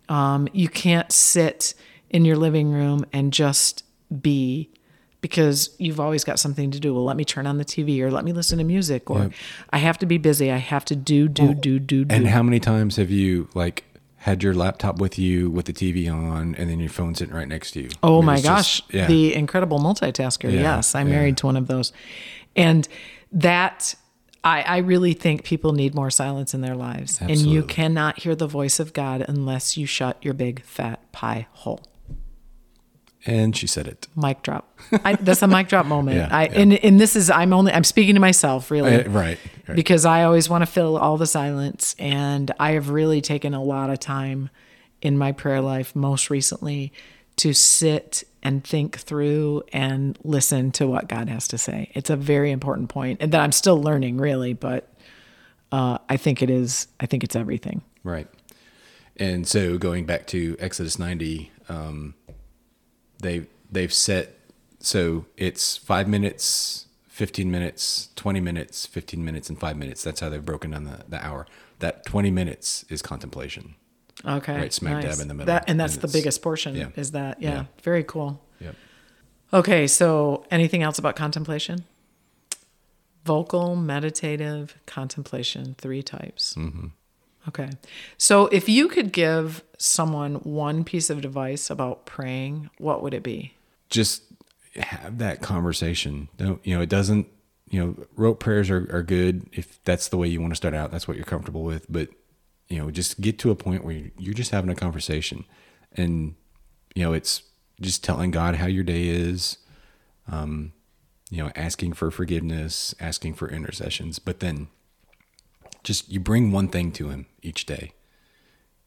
[0.08, 1.74] Um, you can't sit
[2.10, 3.84] in your living room and just
[4.22, 4.70] be
[5.20, 6.94] because you've always got something to do.
[6.94, 9.32] Well, let me turn on the TV or let me listen to music or Yep.
[9.70, 10.50] I have to be busy.
[10.52, 12.14] I have to do, do, do, do, do.
[12.14, 13.84] And how many times have you like
[14.22, 17.48] had your laptop with you with the TV on, and then your phone sitting right
[17.48, 17.88] next to you?
[18.02, 19.06] I Oh mean, my gosh, just- yeah.
[19.06, 20.52] the incredible multitasker.
[20.52, 21.14] Yeah, yes, I'm yeah.
[21.14, 21.92] married to one of those.
[22.54, 22.86] And
[23.32, 23.94] that
[24.44, 27.20] I, I really think people need more silence in their lives.
[27.20, 31.48] And you cannot hear the voice of God unless you shut your big fat pie
[31.52, 31.82] hole.
[33.26, 34.06] And she said it.
[34.16, 34.78] Mic drop.
[35.04, 36.16] I, that's a mic drop moment.
[36.16, 36.60] Yeah, I yeah.
[36.60, 38.94] and and this is I'm only I'm speaking to myself really.
[38.94, 39.76] Uh, right, right.
[39.76, 43.62] Because I always want to fill all the silence and I have really taken a
[43.62, 44.50] lot of time
[45.02, 46.92] in my prayer life most recently
[47.36, 51.90] to sit and think through and listen to what God has to say.
[51.94, 54.92] It's a very important point and that I'm still learning really, but
[55.70, 57.82] uh, I think it is I think it's everything.
[58.04, 58.28] Right.
[59.16, 62.14] And so going back to Exodus 90, um,
[63.20, 64.38] they they've set
[64.80, 70.04] so it's five minutes, 15 minutes, 20 minutes, 15 minutes, and five minutes.
[70.04, 71.46] That's how they've broken down the, the hour.
[71.80, 73.74] That 20 minutes is contemplation.
[74.24, 74.56] Okay.
[74.56, 75.46] Right smack dab in the middle.
[75.46, 76.88] That, and that's And the biggest portion yeah.
[76.96, 77.40] is that.
[77.40, 77.64] Yeah, Yeah.
[77.82, 78.42] Very cool.
[78.60, 78.74] Yep.
[79.52, 81.84] Okay, so anything else about contemplation?
[83.24, 86.54] Vocal, meditative, contemplation, three types.
[86.54, 86.88] Mm-hmm.
[87.48, 87.70] Okay.
[88.18, 93.22] So if you could give someone one piece of advice about praying, what would it
[93.22, 93.54] be?
[93.88, 94.22] Just
[94.76, 96.28] have that conversation.
[96.36, 97.26] Don't, you know, it doesn't,
[97.70, 100.74] you know, rote prayers are, are good if that's the way you want to start
[100.74, 100.90] out.
[100.90, 101.86] That's what you're comfortable with.
[101.90, 102.10] But,
[102.68, 105.44] you know, just get to a point where you- you're just having a conversation.
[105.92, 106.34] And,
[106.94, 107.42] you know, it's
[107.80, 109.58] just telling God how your day is,
[110.30, 110.72] um,
[111.30, 114.18] you know, asking for forgiveness, asking for intercessions.
[114.18, 114.68] But then
[115.88, 117.92] just you bring one thing to Him each day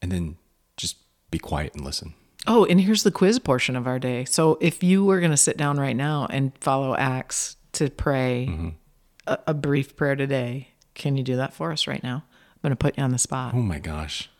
[0.00, 0.36] and then
[0.76, 0.96] just
[1.32, 2.14] be quiet and listen.
[2.46, 4.24] Oh, and here's the quiz portion of our day.
[4.24, 8.46] So if you were going to sit down right now and follow Acts to pray
[8.50, 8.68] Mm-hmm.
[9.26, 12.24] a, a brief prayer today, can you do that for us right now?
[12.24, 13.52] I'm going to put you on the spot.
[13.54, 14.30] Oh my gosh.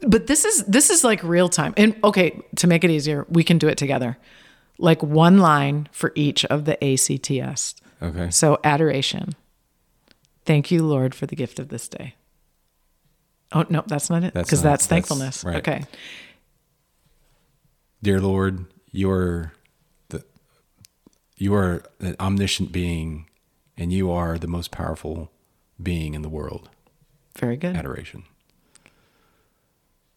[0.00, 1.72] But this is this is like real time.
[1.78, 4.18] And okay, to make it easier, we can do it together.
[4.76, 7.76] Like one line for each of the ACTS.
[8.02, 8.28] Okay.
[8.30, 9.34] So adoration.
[10.44, 12.14] Thank you, Lord, for the gift of this day.
[13.52, 14.34] Oh no, that's not it.
[14.34, 15.44] Because that's, that's- thankfulness.
[15.44, 15.56] right.
[15.56, 15.84] Okay.
[18.02, 19.52] Dear Lord, you're
[20.08, 20.24] the
[21.36, 23.26] you are an omniscient being
[23.76, 25.30] and you are the most powerful
[25.82, 26.68] being in the world.
[27.38, 27.74] Very good.
[27.76, 28.24] Adoration.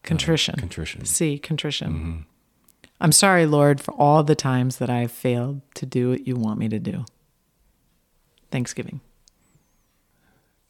[0.02, 0.54] Contrition.
[0.58, 1.04] Uh, contrition.
[1.04, 1.92] C, contrition.
[1.92, 2.18] Mm-hmm.
[3.00, 6.36] I'm sorry, Lord, for all the times that I have failed to do what you
[6.36, 7.04] want me to do.
[8.50, 9.00] Thanksgiving.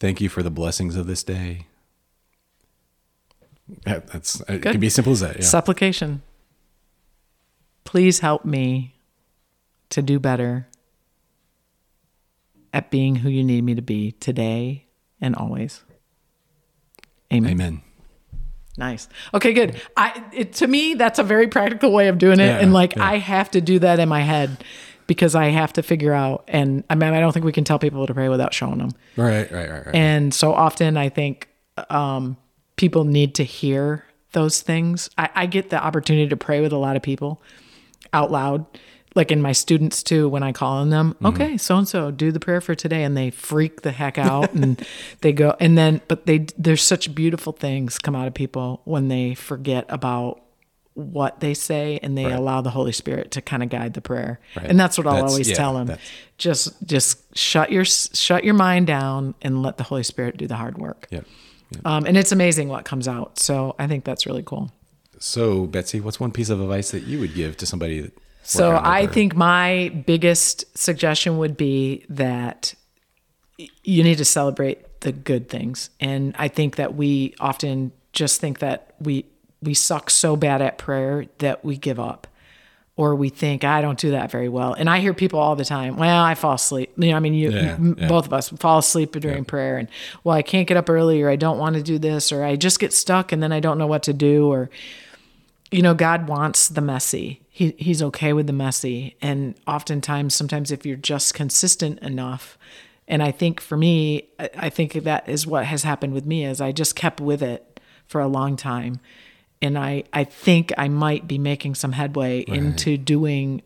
[0.00, 1.66] Thank you for the blessings of this day.
[3.87, 4.72] Yeah, that's it Good.
[4.72, 5.37] can be as simple as that.
[5.37, 5.42] Yeah.
[5.42, 6.22] Supplication.
[7.84, 8.94] Please help me
[9.90, 10.68] to do better
[12.72, 14.87] at being who you need me to be today
[15.20, 15.82] and always.
[17.32, 17.50] Amen.
[17.52, 17.82] Amen.
[18.76, 19.08] Nice.
[19.34, 19.80] Okay, good.
[19.96, 22.94] I it, to me that's a very practical way of doing it, Yeah, and like
[22.94, 23.04] yeah.
[23.04, 24.62] I have to do that in my head
[25.09, 26.44] because I have to figure out.
[26.47, 28.90] And I mean, I don't think we can tell people to pray without showing them.
[29.16, 29.94] Right, right, right, right.
[29.94, 31.49] And so often I think
[31.90, 32.37] um,
[32.77, 35.11] people need to hear those things.
[35.18, 37.42] I, I get the opportunity to pray with a lot of people
[38.12, 38.66] out loud,
[39.14, 42.31] like in my students too, when I call on them, okay, so and so, do
[42.31, 43.03] the prayer for today.
[43.03, 44.87] And they freak the heck out and
[45.23, 49.09] they go, and then, but they, there's such beautiful things come out of people when
[49.09, 50.42] they forget about
[50.98, 52.34] what they say and they Right.
[52.34, 54.40] allow the Holy Spirit to kind of guide the prayer.
[54.56, 54.66] Right.
[54.66, 55.87] And that's what I'll That's- always yeah, tell them.
[55.87, 56.06] that's-
[56.38, 60.56] Just, just shut your, shut your mind down and let the Holy Spirit do the
[60.56, 61.06] hard work.
[61.11, 61.24] Yep.
[61.70, 61.87] yep.
[61.87, 63.38] Um, and it's amazing what comes out.
[63.38, 64.70] So I think that's really cool.
[65.20, 68.12] So, Betsy, what's one piece of advice that you would give to somebody that
[68.44, 72.74] So I think my biggest suggestion would be that
[73.82, 75.90] you need to celebrate the good things.
[76.00, 79.24] And I think that we often just think that we
[79.62, 82.27] we suck so bad at prayer that we give up.
[82.97, 85.64] Or we think I don't do that very well, and I hear people all the
[85.64, 85.97] time.
[85.99, 86.90] Well, I fall asleep.
[86.97, 88.09] You know, I mean, you, Yeah, m- yeah.
[88.09, 89.87] both of us fall asleep during prayer, and
[90.25, 92.57] well, I can't get up early, or I don't want to do this, or I
[92.57, 94.68] just get stuck, and then I don't know what to do, or
[95.71, 97.40] you know, God wants the messy.
[97.51, 99.14] he he's okay with the messy.
[99.23, 102.59] And oftentimes, sometimes if you're just consistent enough,
[103.07, 106.44] and I think for me, I, I think that is what has happened with me
[106.44, 108.99] is I just kept with it for a long time.
[109.61, 113.62] And I, I think I might be making some headway into doing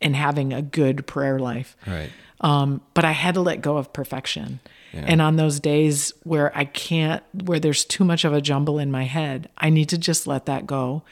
[0.00, 1.76] and having a good prayer life.
[1.86, 2.10] Right.
[2.40, 4.60] Um, but I had to let go of perfection.
[4.92, 5.04] Yeah.
[5.06, 8.90] And on those days where I can't, where there's too much of a jumble in
[8.90, 11.02] my head, I need to just let that go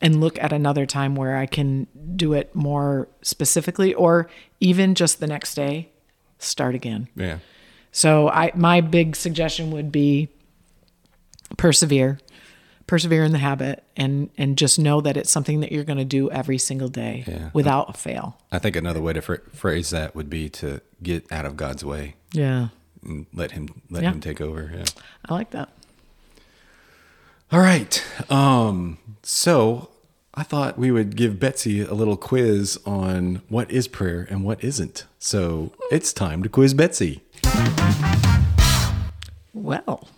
[0.00, 4.28] and look at another time where I can do it more specifically or
[4.60, 5.88] even just the next day,
[6.38, 7.08] start again.
[7.16, 7.38] Yeah.
[7.92, 10.28] So I my big suggestion would be
[11.56, 12.18] persevere.
[12.86, 16.04] Persevere in the habit and and just know that it's something that you're going to
[16.04, 17.50] do every single day Yeah.
[17.52, 18.38] without fail.
[18.52, 21.84] I think another way to phr phrase that would be to get out of God's
[21.84, 22.68] way Yeah.
[23.02, 24.12] and let him let Yeah.
[24.12, 24.70] him take over.
[24.72, 24.84] Yeah.
[25.28, 25.68] I like that.
[27.50, 28.02] All right.
[28.30, 29.88] Um, so
[30.34, 34.62] I thought we would give Betsy a little quiz on what is prayer and what
[34.62, 35.04] isn't.
[35.18, 37.22] So it's time to quiz Betsy.
[39.54, 40.08] Well,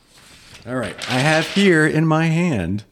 [0.69, 0.95] All right.
[1.11, 2.85] I have here in my hand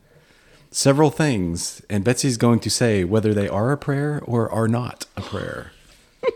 [0.70, 5.04] several things, and Betsy's going to say whether they are a prayer or are not
[5.14, 5.72] a prayer.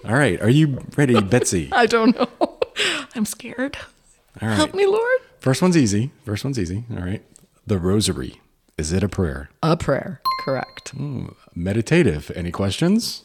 [0.05, 0.39] All right.
[0.43, 1.71] Are you ready, Betsy?
[1.73, 2.59] I don't know.
[3.15, 3.79] I'm scared.
[4.43, 4.55] All right.
[4.57, 5.21] Help me, Lord.
[5.39, 6.11] First one's easy.
[6.27, 6.85] First one's easy.
[6.91, 7.23] All right.
[7.67, 8.43] The rosary.
[8.77, 9.49] Is it a prayer?
[9.63, 10.21] A prayer.
[10.45, 10.93] Correct.
[11.55, 12.31] meditative.
[12.35, 13.25] Any questions?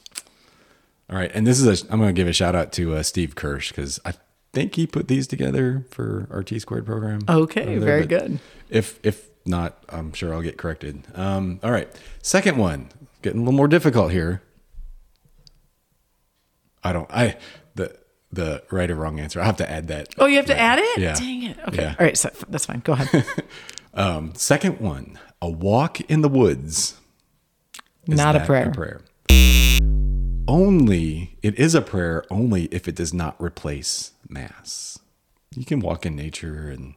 [1.09, 1.85] All right, and this is a.
[1.91, 4.13] I'm going to give a shout out to uh, Steve Kirsch because I
[4.55, 7.19] think he put these together for our T squared program.
[7.29, 8.39] Okay, very good.
[8.69, 11.03] If if not, I'm sure I'll get corrected.
[11.13, 11.87] Um, all right,
[12.23, 12.89] second one,
[13.21, 14.41] getting a little more difficult here.
[16.83, 17.09] I don't.
[17.11, 17.37] I
[17.75, 17.95] the
[18.31, 19.39] the right or wrong answer.
[19.41, 20.09] I have to add that.
[20.17, 20.97] Oh, you have to add it?
[20.99, 21.13] Yeah.
[21.13, 21.57] Dang it.
[21.67, 21.83] Okay.
[21.83, 21.95] Yeah.
[21.99, 22.17] All right.
[22.17, 22.79] So that's fine.
[22.79, 23.25] Go ahead.
[23.97, 26.99] Um, second one, a walk in the woods.
[28.09, 28.67] Is Not a prayer.
[28.67, 28.99] A prayer.
[30.47, 34.99] Only it is a prayer only if it does not replace mass.
[35.55, 36.95] You can walk in nature and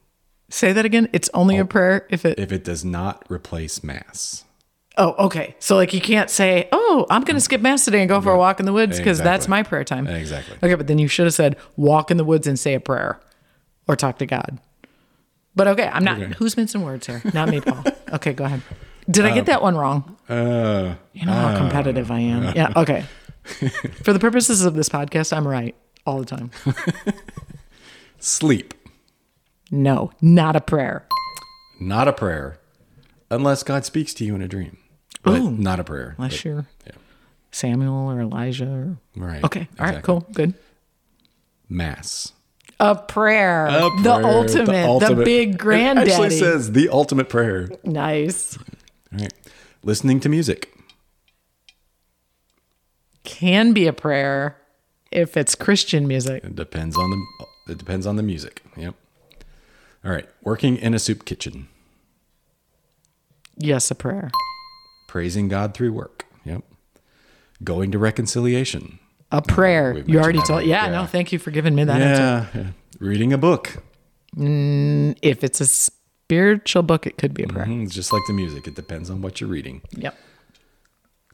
[0.51, 1.09] Say that again.
[1.13, 2.39] It's only a prayer if it.
[2.39, 4.43] if it does not replace mass.
[4.97, 5.55] Oh, okay.
[5.59, 8.33] So like you can't say, "Oh, I'm going to skip mass today and go for
[8.33, 10.07] a walk in the woods" because that's my prayer time.
[10.07, 10.57] Exactly.
[10.63, 13.19] Okay, but then you should have said, "Walk in the woods and say a prayer,
[13.87, 14.57] or talk to God."
[15.55, 16.19] But okay, I'm not.
[16.19, 16.33] Okay.
[16.39, 17.21] Who's mincing words here?
[17.33, 17.83] Not me, Paul.
[18.13, 18.61] Okay, go ahead.
[19.09, 20.17] Did I get that one wrong?
[20.27, 22.55] Uh, You know how competitive I am.
[22.55, 22.73] Yeah.
[22.75, 23.05] Okay.
[24.03, 26.51] For the purposes of this podcast, I'm right all the time.
[28.19, 28.73] sleep,
[29.71, 31.05] No, not a prayer.
[31.79, 32.59] not a prayer,
[33.29, 34.77] unless God speaks to you in a dream.
[35.23, 35.51] But Ooh.
[35.51, 36.15] not a prayer.
[36.17, 36.93] Unless But- you're yeah.
[37.51, 38.67] Elijah or Elijah.
[38.67, 38.97] Or...
[39.15, 39.43] Right.
[39.43, 39.67] Okay.
[39.79, 39.89] All right.
[39.97, 40.01] Exactly.
[40.03, 40.27] Cool.
[40.33, 40.53] Good.
[41.67, 42.31] Mass.
[42.79, 43.65] A prayer.
[43.67, 46.11] A The, prayer, ultimate, the big It granddaddy.
[46.11, 47.67] actually says the ultimate prayer.
[47.83, 48.57] nice.
[49.11, 49.33] All right.
[49.83, 50.73] Listening to music.
[53.29, 54.57] Can be a prayer
[55.11, 56.43] if it's Christian music.
[56.43, 58.63] It depends on the it depends on the music.
[58.75, 58.95] Yep.
[60.03, 60.27] All right.
[60.43, 61.67] Working in a soup kitchen.
[63.57, 64.31] Yes, a prayer.
[65.07, 66.25] Praising God through work.
[66.45, 66.63] Yep.
[67.63, 68.99] Going to reconciliation.
[69.31, 69.93] A prayer.
[69.93, 70.63] we've You already told.
[70.63, 70.91] Yeah, Yeah.
[70.91, 72.57] No, thank you for giving me that answer.
[72.57, 72.69] Yeah, yeah.
[72.99, 73.83] Reading a book.
[74.35, 77.65] If it's a spiritual book, it could be a prayer.
[77.65, 78.67] Mm, It's just like the music.
[78.67, 79.81] It depends on what you're reading.
[79.91, 80.17] Yep.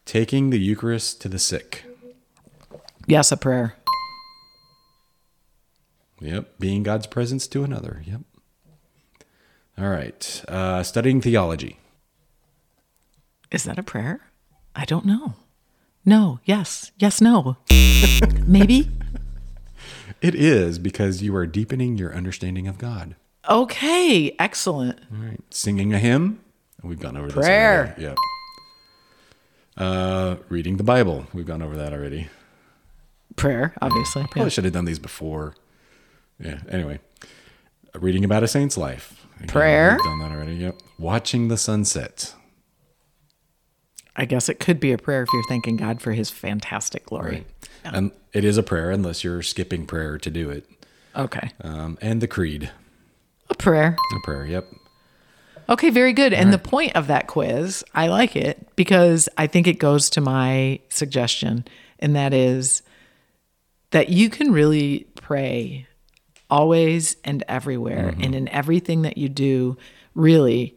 [0.05, 1.83] Taking the Eucharist to the sick.
[3.07, 3.75] Yes, a prayer.
[6.21, 6.59] Yep.
[6.59, 8.01] Being God's presence to another.
[8.05, 8.21] Yep.
[9.77, 10.43] All right.
[10.47, 11.79] Uh, studying theology.
[13.51, 14.21] Is that a prayer?
[14.75, 15.33] I don't know.
[16.05, 16.39] No.
[16.45, 16.91] Yes.
[16.97, 17.19] Yes.
[17.19, 17.57] No.
[18.45, 18.89] Maybe.
[20.21, 23.15] It is because you are deepening your understanding of God.
[23.49, 24.35] Okay.
[24.39, 24.99] Excellent.
[25.11, 25.41] All right.
[25.49, 26.39] Singing a hymn.
[26.83, 27.35] We've gone over this.
[27.35, 27.95] Prayer.
[27.97, 28.17] Yep.
[29.77, 31.27] Uh, reading the Bible.
[31.33, 32.29] We've gone over that already.
[33.35, 34.23] Prayer, obviously.
[34.23, 34.49] Probably Yeah.
[34.49, 35.53] should have done these before.
[36.39, 36.59] Yeah.
[36.69, 36.99] Anyway,
[37.93, 39.25] reading about a saint's life.
[39.38, 39.91] Again, Prayer.
[39.97, 40.55] We've done that already.
[40.55, 40.81] Yep.
[40.97, 42.33] Watching the sunset.
[44.15, 47.45] I guess it could be a prayer if you're thanking God for his fantastic glory.
[47.83, 50.65] And it is a prayer unless you're skipping prayer to do it.
[51.17, 51.51] Okay.
[51.61, 52.71] Um, and the creed.
[53.49, 53.97] A prayer.
[54.15, 54.45] A prayer.
[54.45, 54.65] Yep.
[55.68, 56.34] Okay, very good.
[56.34, 60.22] And the point of that quiz, I like it because I think it goes to
[60.22, 61.66] my suggestion,
[61.99, 62.84] and that is
[63.91, 65.88] that you can really pray
[66.49, 68.22] always and everywhere mm-hmm.
[68.22, 69.78] and in everything that you do,
[70.13, 70.76] really.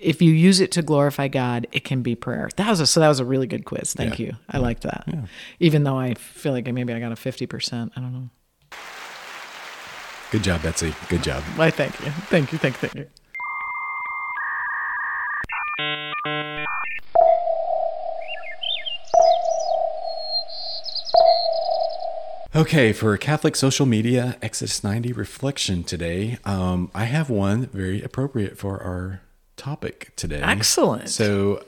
[0.00, 2.48] If you use it to glorify God, it can be prayer.
[2.56, 3.94] That was a, so that was a really good quiz.
[3.94, 4.26] Thank Yeah.
[4.26, 4.36] you.
[4.48, 5.08] I liked that.
[5.58, 7.90] Even though I feel like maybe I got a 50%.
[7.96, 8.28] I don't know.
[10.30, 10.94] Good job, Betsy.
[11.08, 11.42] Good job.
[11.56, 12.10] Why, thank you.
[12.30, 12.58] Thank you.
[12.58, 12.88] Thank you.
[12.88, 13.21] Thank you.
[22.54, 28.58] Okay, for Catholic social media Exodus 90 reflection today, um, I have one very appropriate
[28.58, 29.22] for our
[29.56, 30.42] topic today.
[30.42, 31.08] Excellent.
[31.08, 31.64] So,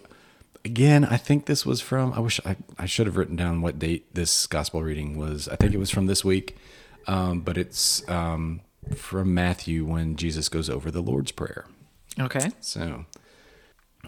[0.63, 3.79] again, I think this was from, I wish I, I should have written down what
[3.79, 5.49] date this gospel reading was.
[5.49, 6.55] I think it was from this week,
[7.07, 8.61] um, but it's um,
[8.95, 11.65] from Matthew when Jesus goes over the Lord's Prayer.
[12.21, 12.51] Okay.
[12.61, 13.07] So,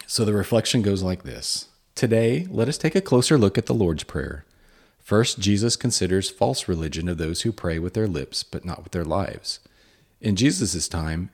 [0.07, 1.69] so the reflection goes like this.
[1.95, 4.45] Today, let us take a closer look at the Lord's Prayer.
[5.07, 8.91] First, Jesus considers false religion of those who pray with their lips but not with
[8.91, 9.61] their lives.
[10.21, 11.31] In Jesus' time,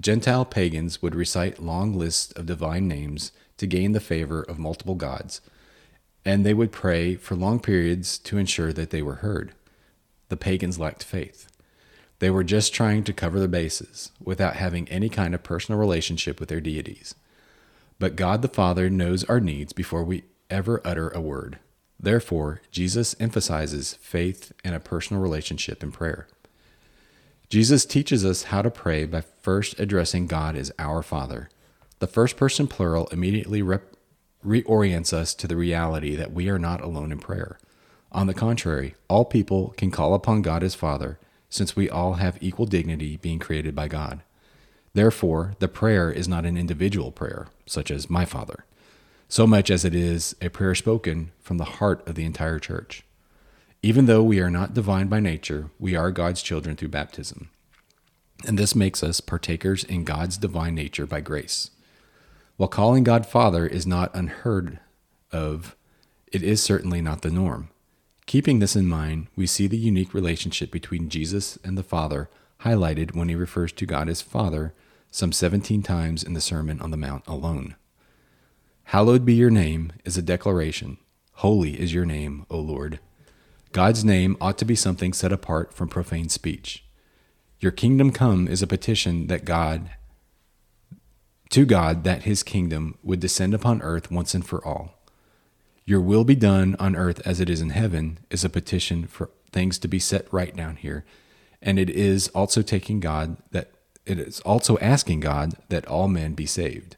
[0.00, 4.94] Gentile pagans would recite long lists of divine names to gain the favor of multiple
[4.94, 5.40] gods,
[6.24, 9.50] and they would pray for long periods to ensure that they were heard.
[10.28, 11.50] The pagans lacked faith.
[12.20, 16.38] They were just trying to cover their bases without having any kind of personal relationship
[16.38, 17.16] with their deities.
[17.98, 21.58] But God the Father knows our needs before we ever utter a word.
[22.02, 26.26] Therefore, Jesus emphasizes faith and a personal relationship in prayer.
[27.48, 31.48] Jesus teaches us how to pray by first addressing God as our Father.
[32.00, 33.94] The first person plural immediately rep-
[34.44, 37.58] reorients us to the reality that we are not alone in prayer.
[38.10, 42.38] On the contrary, all people can call upon God as Father, since we all have
[42.40, 44.22] equal dignity being created by God.
[44.94, 48.64] Therefore, the prayer is not an individual prayer, such as my Father,
[49.32, 53.02] so much as it is a prayer spoken from the heart of the entire church.
[53.82, 57.48] Even though we are not divine by nature, we are God's children through baptism.
[58.46, 61.70] And this makes us partakers in God's divine nature by grace.
[62.58, 64.80] While calling God Father is not unheard
[65.32, 65.76] of,
[66.30, 67.70] it is certainly not the norm.
[68.26, 72.28] Keeping this in mind, we see the unique relationship between Jesus and the Father
[72.64, 74.74] highlighted when he refers to God as Father
[75.10, 77.76] some 17 times in the Sermon on the Mount alone.
[78.84, 80.98] Hallowed be your name is a declaration.
[81.34, 83.00] Holy is your name, O Lord.
[83.72, 86.84] God's name ought to be something set apart from profane speech.
[87.58, 89.90] Your kingdom come is a petition that God
[91.52, 94.94] to God that his kingdom would descend upon earth once and for all.
[95.84, 99.30] Your will be done on earth as it is in heaven is a petition for
[99.52, 101.04] things to be set right down here.
[101.60, 103.70] And it is also taking God that
[104.06, 106.96] it is also asking God that all men be saved.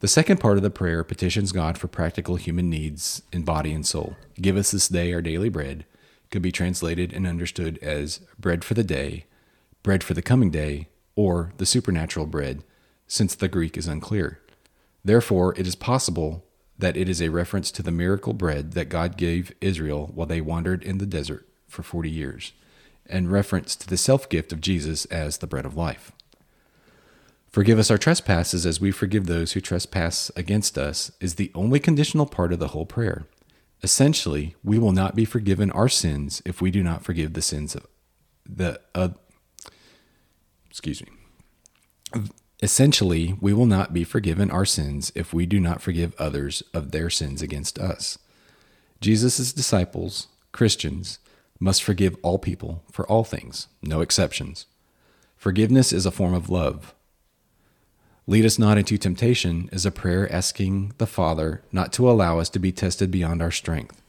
[0.00, 3.86] The second part of the prayer petitions God for practical human needs in body and
[3.86, 4.16] soul.
[4.40, 5.84] Give us this day our daily bread
[6.30, 9.26] could be translated and understood as bread for the day,
[9.82, 12.64] bread for the coming day, or the supernatural bread,
[13.08, 14.40] since the Greek is unclear.
[15.04, 16.46] Therefore, it is possible
[16.78, 20.40] that it is a reference to the miracle bread that God gave Israel while they
[20.40, 22.52] wandered in the desert for 40 years,
[23.04, 26.12] and reference to the self gift of Jesus as the bread of life.
[27.50, 31.80] Forgive us our trespasses as we forgive those who trespass against us is the only
[31.80, 33.26] conditional part of the whole prayer.
[33.82, 37.74] Essentially, we will not be forgiven our sins if we do not forgive the sins
[37.74, 37.86] of
[38.48, 39.08] the uh,
[40.68, 42.28] excuse me.
[42.62, 46.92] Essentially, we will not be forgiven our sins if we do not forgive others of
[46.92, 48.18] their sins against us.
[49.00, 51.18] Jesus' disciples, Christians,
[51.58, 54.66] must forgive all people for all things, no exceptions.
[55.36, 56.94] Forgiveness is a form of love.
[58.30, 62.48] Lead us not into temptation is a prayer asking the Father not to allow us
[62.48, 64.00] to be tested beyond our strength.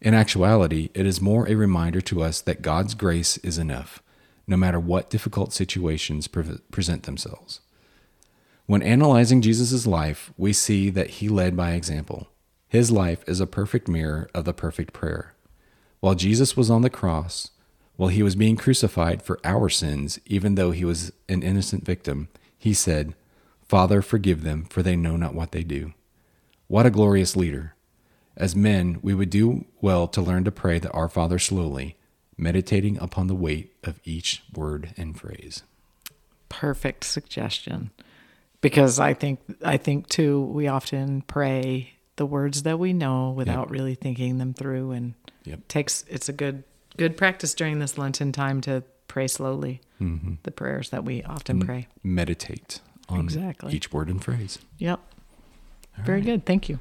[0.00, 4.02] In actuality, it is more a reminder to us that God's grace is enough,
[4.48, 7.60] no matter what difficult situations pre- present themselves.
[8.66, 12.26] When analyzing Jesus' life, we see that he led by example.
[12.66, 15.34] His life is a perfect mirror of the perfect prayer.
[16.00, 17.52] While Jesus was on the cross,
[17.94, 22.26] while he was being crucified for our sins, even though he was an innocent victim,
[22.58, 23.14] he said,
[23.68, 25.92] Father, forgive them, for they know not what they do.
[26.68, 27.74] What a glorious leader!
[28.36, 31.96] As men, we would do well to learn to pray the Our Father slowly,
[32.38, 35.62] meditating upon the weight of each word and phrase.
[36.48, 37.90] Perfect suggestion.
[38.60, 43.70] Because I think I think too we often pray the words that we know without
[43.70, 45.66] really thinking them through and Yep.
[45.66, 46.62] takes it's a good
[46.96, 50.34] good practice during this Lenten time to pray slowly Mm-hmm.
[50.44, 51.86] the prayers that we often pray.
[52.02, 52.80] Meditate
[53.12, 53.72] on Exactly.
[53.74, 54.58] each word and phrase.
[54.78, 55.00] Yep.
[56.04, 56.46] Very good.
[56.46, 56.78] Thank you.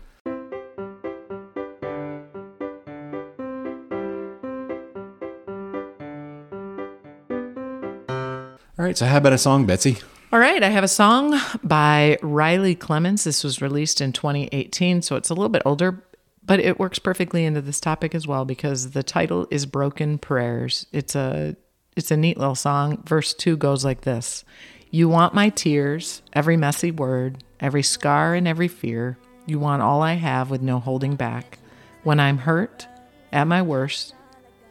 [8.80, 9.98] All right, so how about a song, Betsy?
[10.34, 13.24] All right, I have a song by Riley Clemmons.
[13.26, 16.04] This was released in 2018, so it's a little bit older,
[16.44, 20.88] but it works perfectly into this topic as well because the title is Broken Prayers.
[20.92, 21.56] It's a
[21.96, 23.04] it's a neat little song.
[23.06, 24.46] Verse 2 goes like this.
[24.94, 29.18] You want my tears, every messy word, every scar and every fear.
[29.46, 31.60] You want all I have with no holding back.
[32.04, 32.88] When I'm hurt,
[33.32, 34.14] at my worst,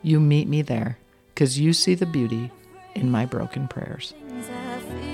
[0.02, 0.98] you meet me there
[1.28, 2.50] because you see the beauty
[2.94, 4.12] in my broken prayers.
[4.20, 5.10] things I feel.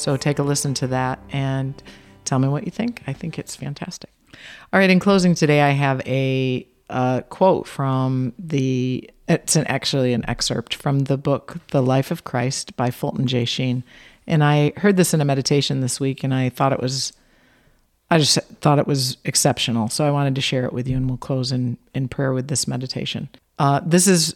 [0.00, 1.80] So take a listen to that and
[2.24, 3.02] tell me what you think.
[3.06, 4.10] I think it's fantastic.
[4.72, 10.12] All right, in closing today, I have a, uh quote from the, it's an, actually
[10.12, 13.44] an excerpt from the book, The Life of Christ by Fulton J.
[13.44, 13.84] Sheen.
[14.26, 17.12] And I heard this in a meditation this week and I thought it was,
[18.10, 19.88] I just thought it was exceptional.
[19.88, 22.48] So I wanted to share it with you and we'll close in, in prayer with
[22.48, 23.28] this meditation.
[23.58, 24.34] Uh, this is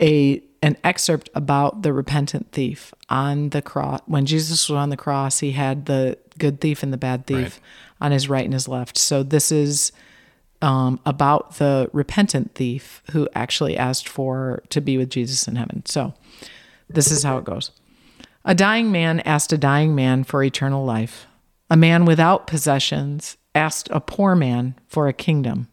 [0.00, 4.00] a an excerpt about the repentant thief on the cross.
[4.06, 7.36] When Jesus was on the cross, he had the good thief and the bad thief
[7.38, 7.60] Right.
[8.00, 8.96] on his right and his left.
[8.96, 9.90] So this is
[10.60, 15.84] um, about the repentant thief who actually asked for to be with Jesus in heaven.
[15.86, 16.14] So
[16.88, 17.72] this is how it goes.
[18.44, 21.26] A dying man asked a dying man for eternal life.
[21.68, 25.68] A man without possessions asked a poor man for a kingdom.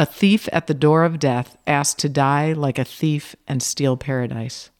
[0.00, 3.98] A thief at the door of death asked to die like a thief and steal
[3.98, 4.70] paradise.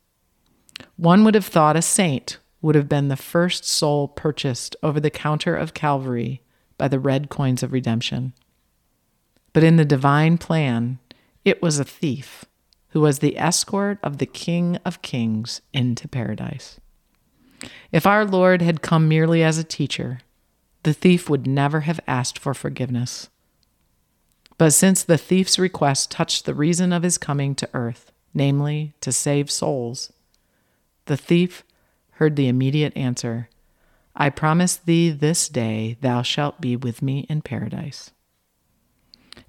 [0.97, 5.11] One would have thought a saint would have been the first soul purchased over the
[5.11, 6.41] counter of Calvary
[6.79, 8.33] by the red coins of redemption.
[9.53, 10.99] But in the divine plan,
[11.45, 12.47] it was a thief
[12.93, 16.81] who was the escort of the King of Kings into paradise.
[17.93, 20.21] If our Lord had come merely as a teacher,
[20.83, 23.29] the thief would never have asked for forgiveness.
[24.61, 29.11] But since the thief's request touched the reason of his coming to earth, namely to
[29.11, 30.13] save souls,
[31.07, 31.65] the thief
[32.17, 33.49] heard the immediate answer
[34.15, 38.11] I promise thee this day thou shalt be with me in paradise.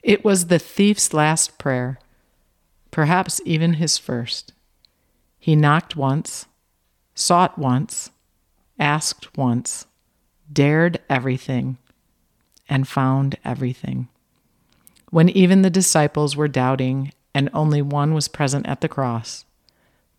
[0.01, 1.99] It was the thief's last prayer,
[2.89, 4.53] perhaps even his first.
[5.38, 6.45] He knocked once,
[7.16, 8.12] sought once,
[8.80, 9.88] asked once,
[10.49, 11.80] dared everything,
[12.70, 14.07] and found everything.
[15.12, 19.45] When even the disciples were doubting and only one was present at the cross,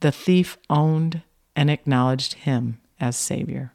[0.01, 1.23] the thief owned
[1.57, 3.73] and acknowledged him as Savior.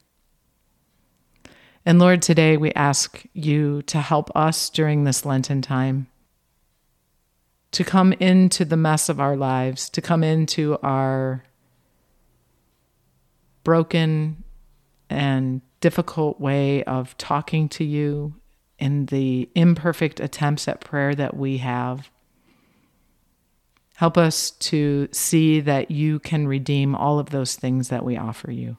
[1.86, 6.08] And Lord, today we ask you to help us during this Lenten time
[7.72, 11.44] to come into the mess of our lives, to come into our
[13.64, 14.44] broken
[15.10, 18.36] and difficult way of talking to you
[18.80, 22.10] in the imperfect attempts at prayer that we have.
[23.96, 28.52] Help us to see that you can redeem all of those things that we offer
[28.52, 28.78] you.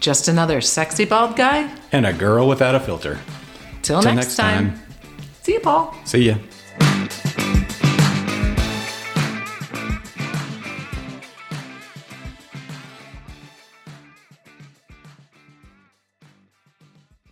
[0.00, 1.70] just another sexy bald guy?
[1.92, 3.18] and a girl without a filter.
[3.82, 4.70] Till Till next, next time.
[4.70, 4.80] time.
[5.42, 5.94] See you, Paul.
[6.04, 6.34] See ya.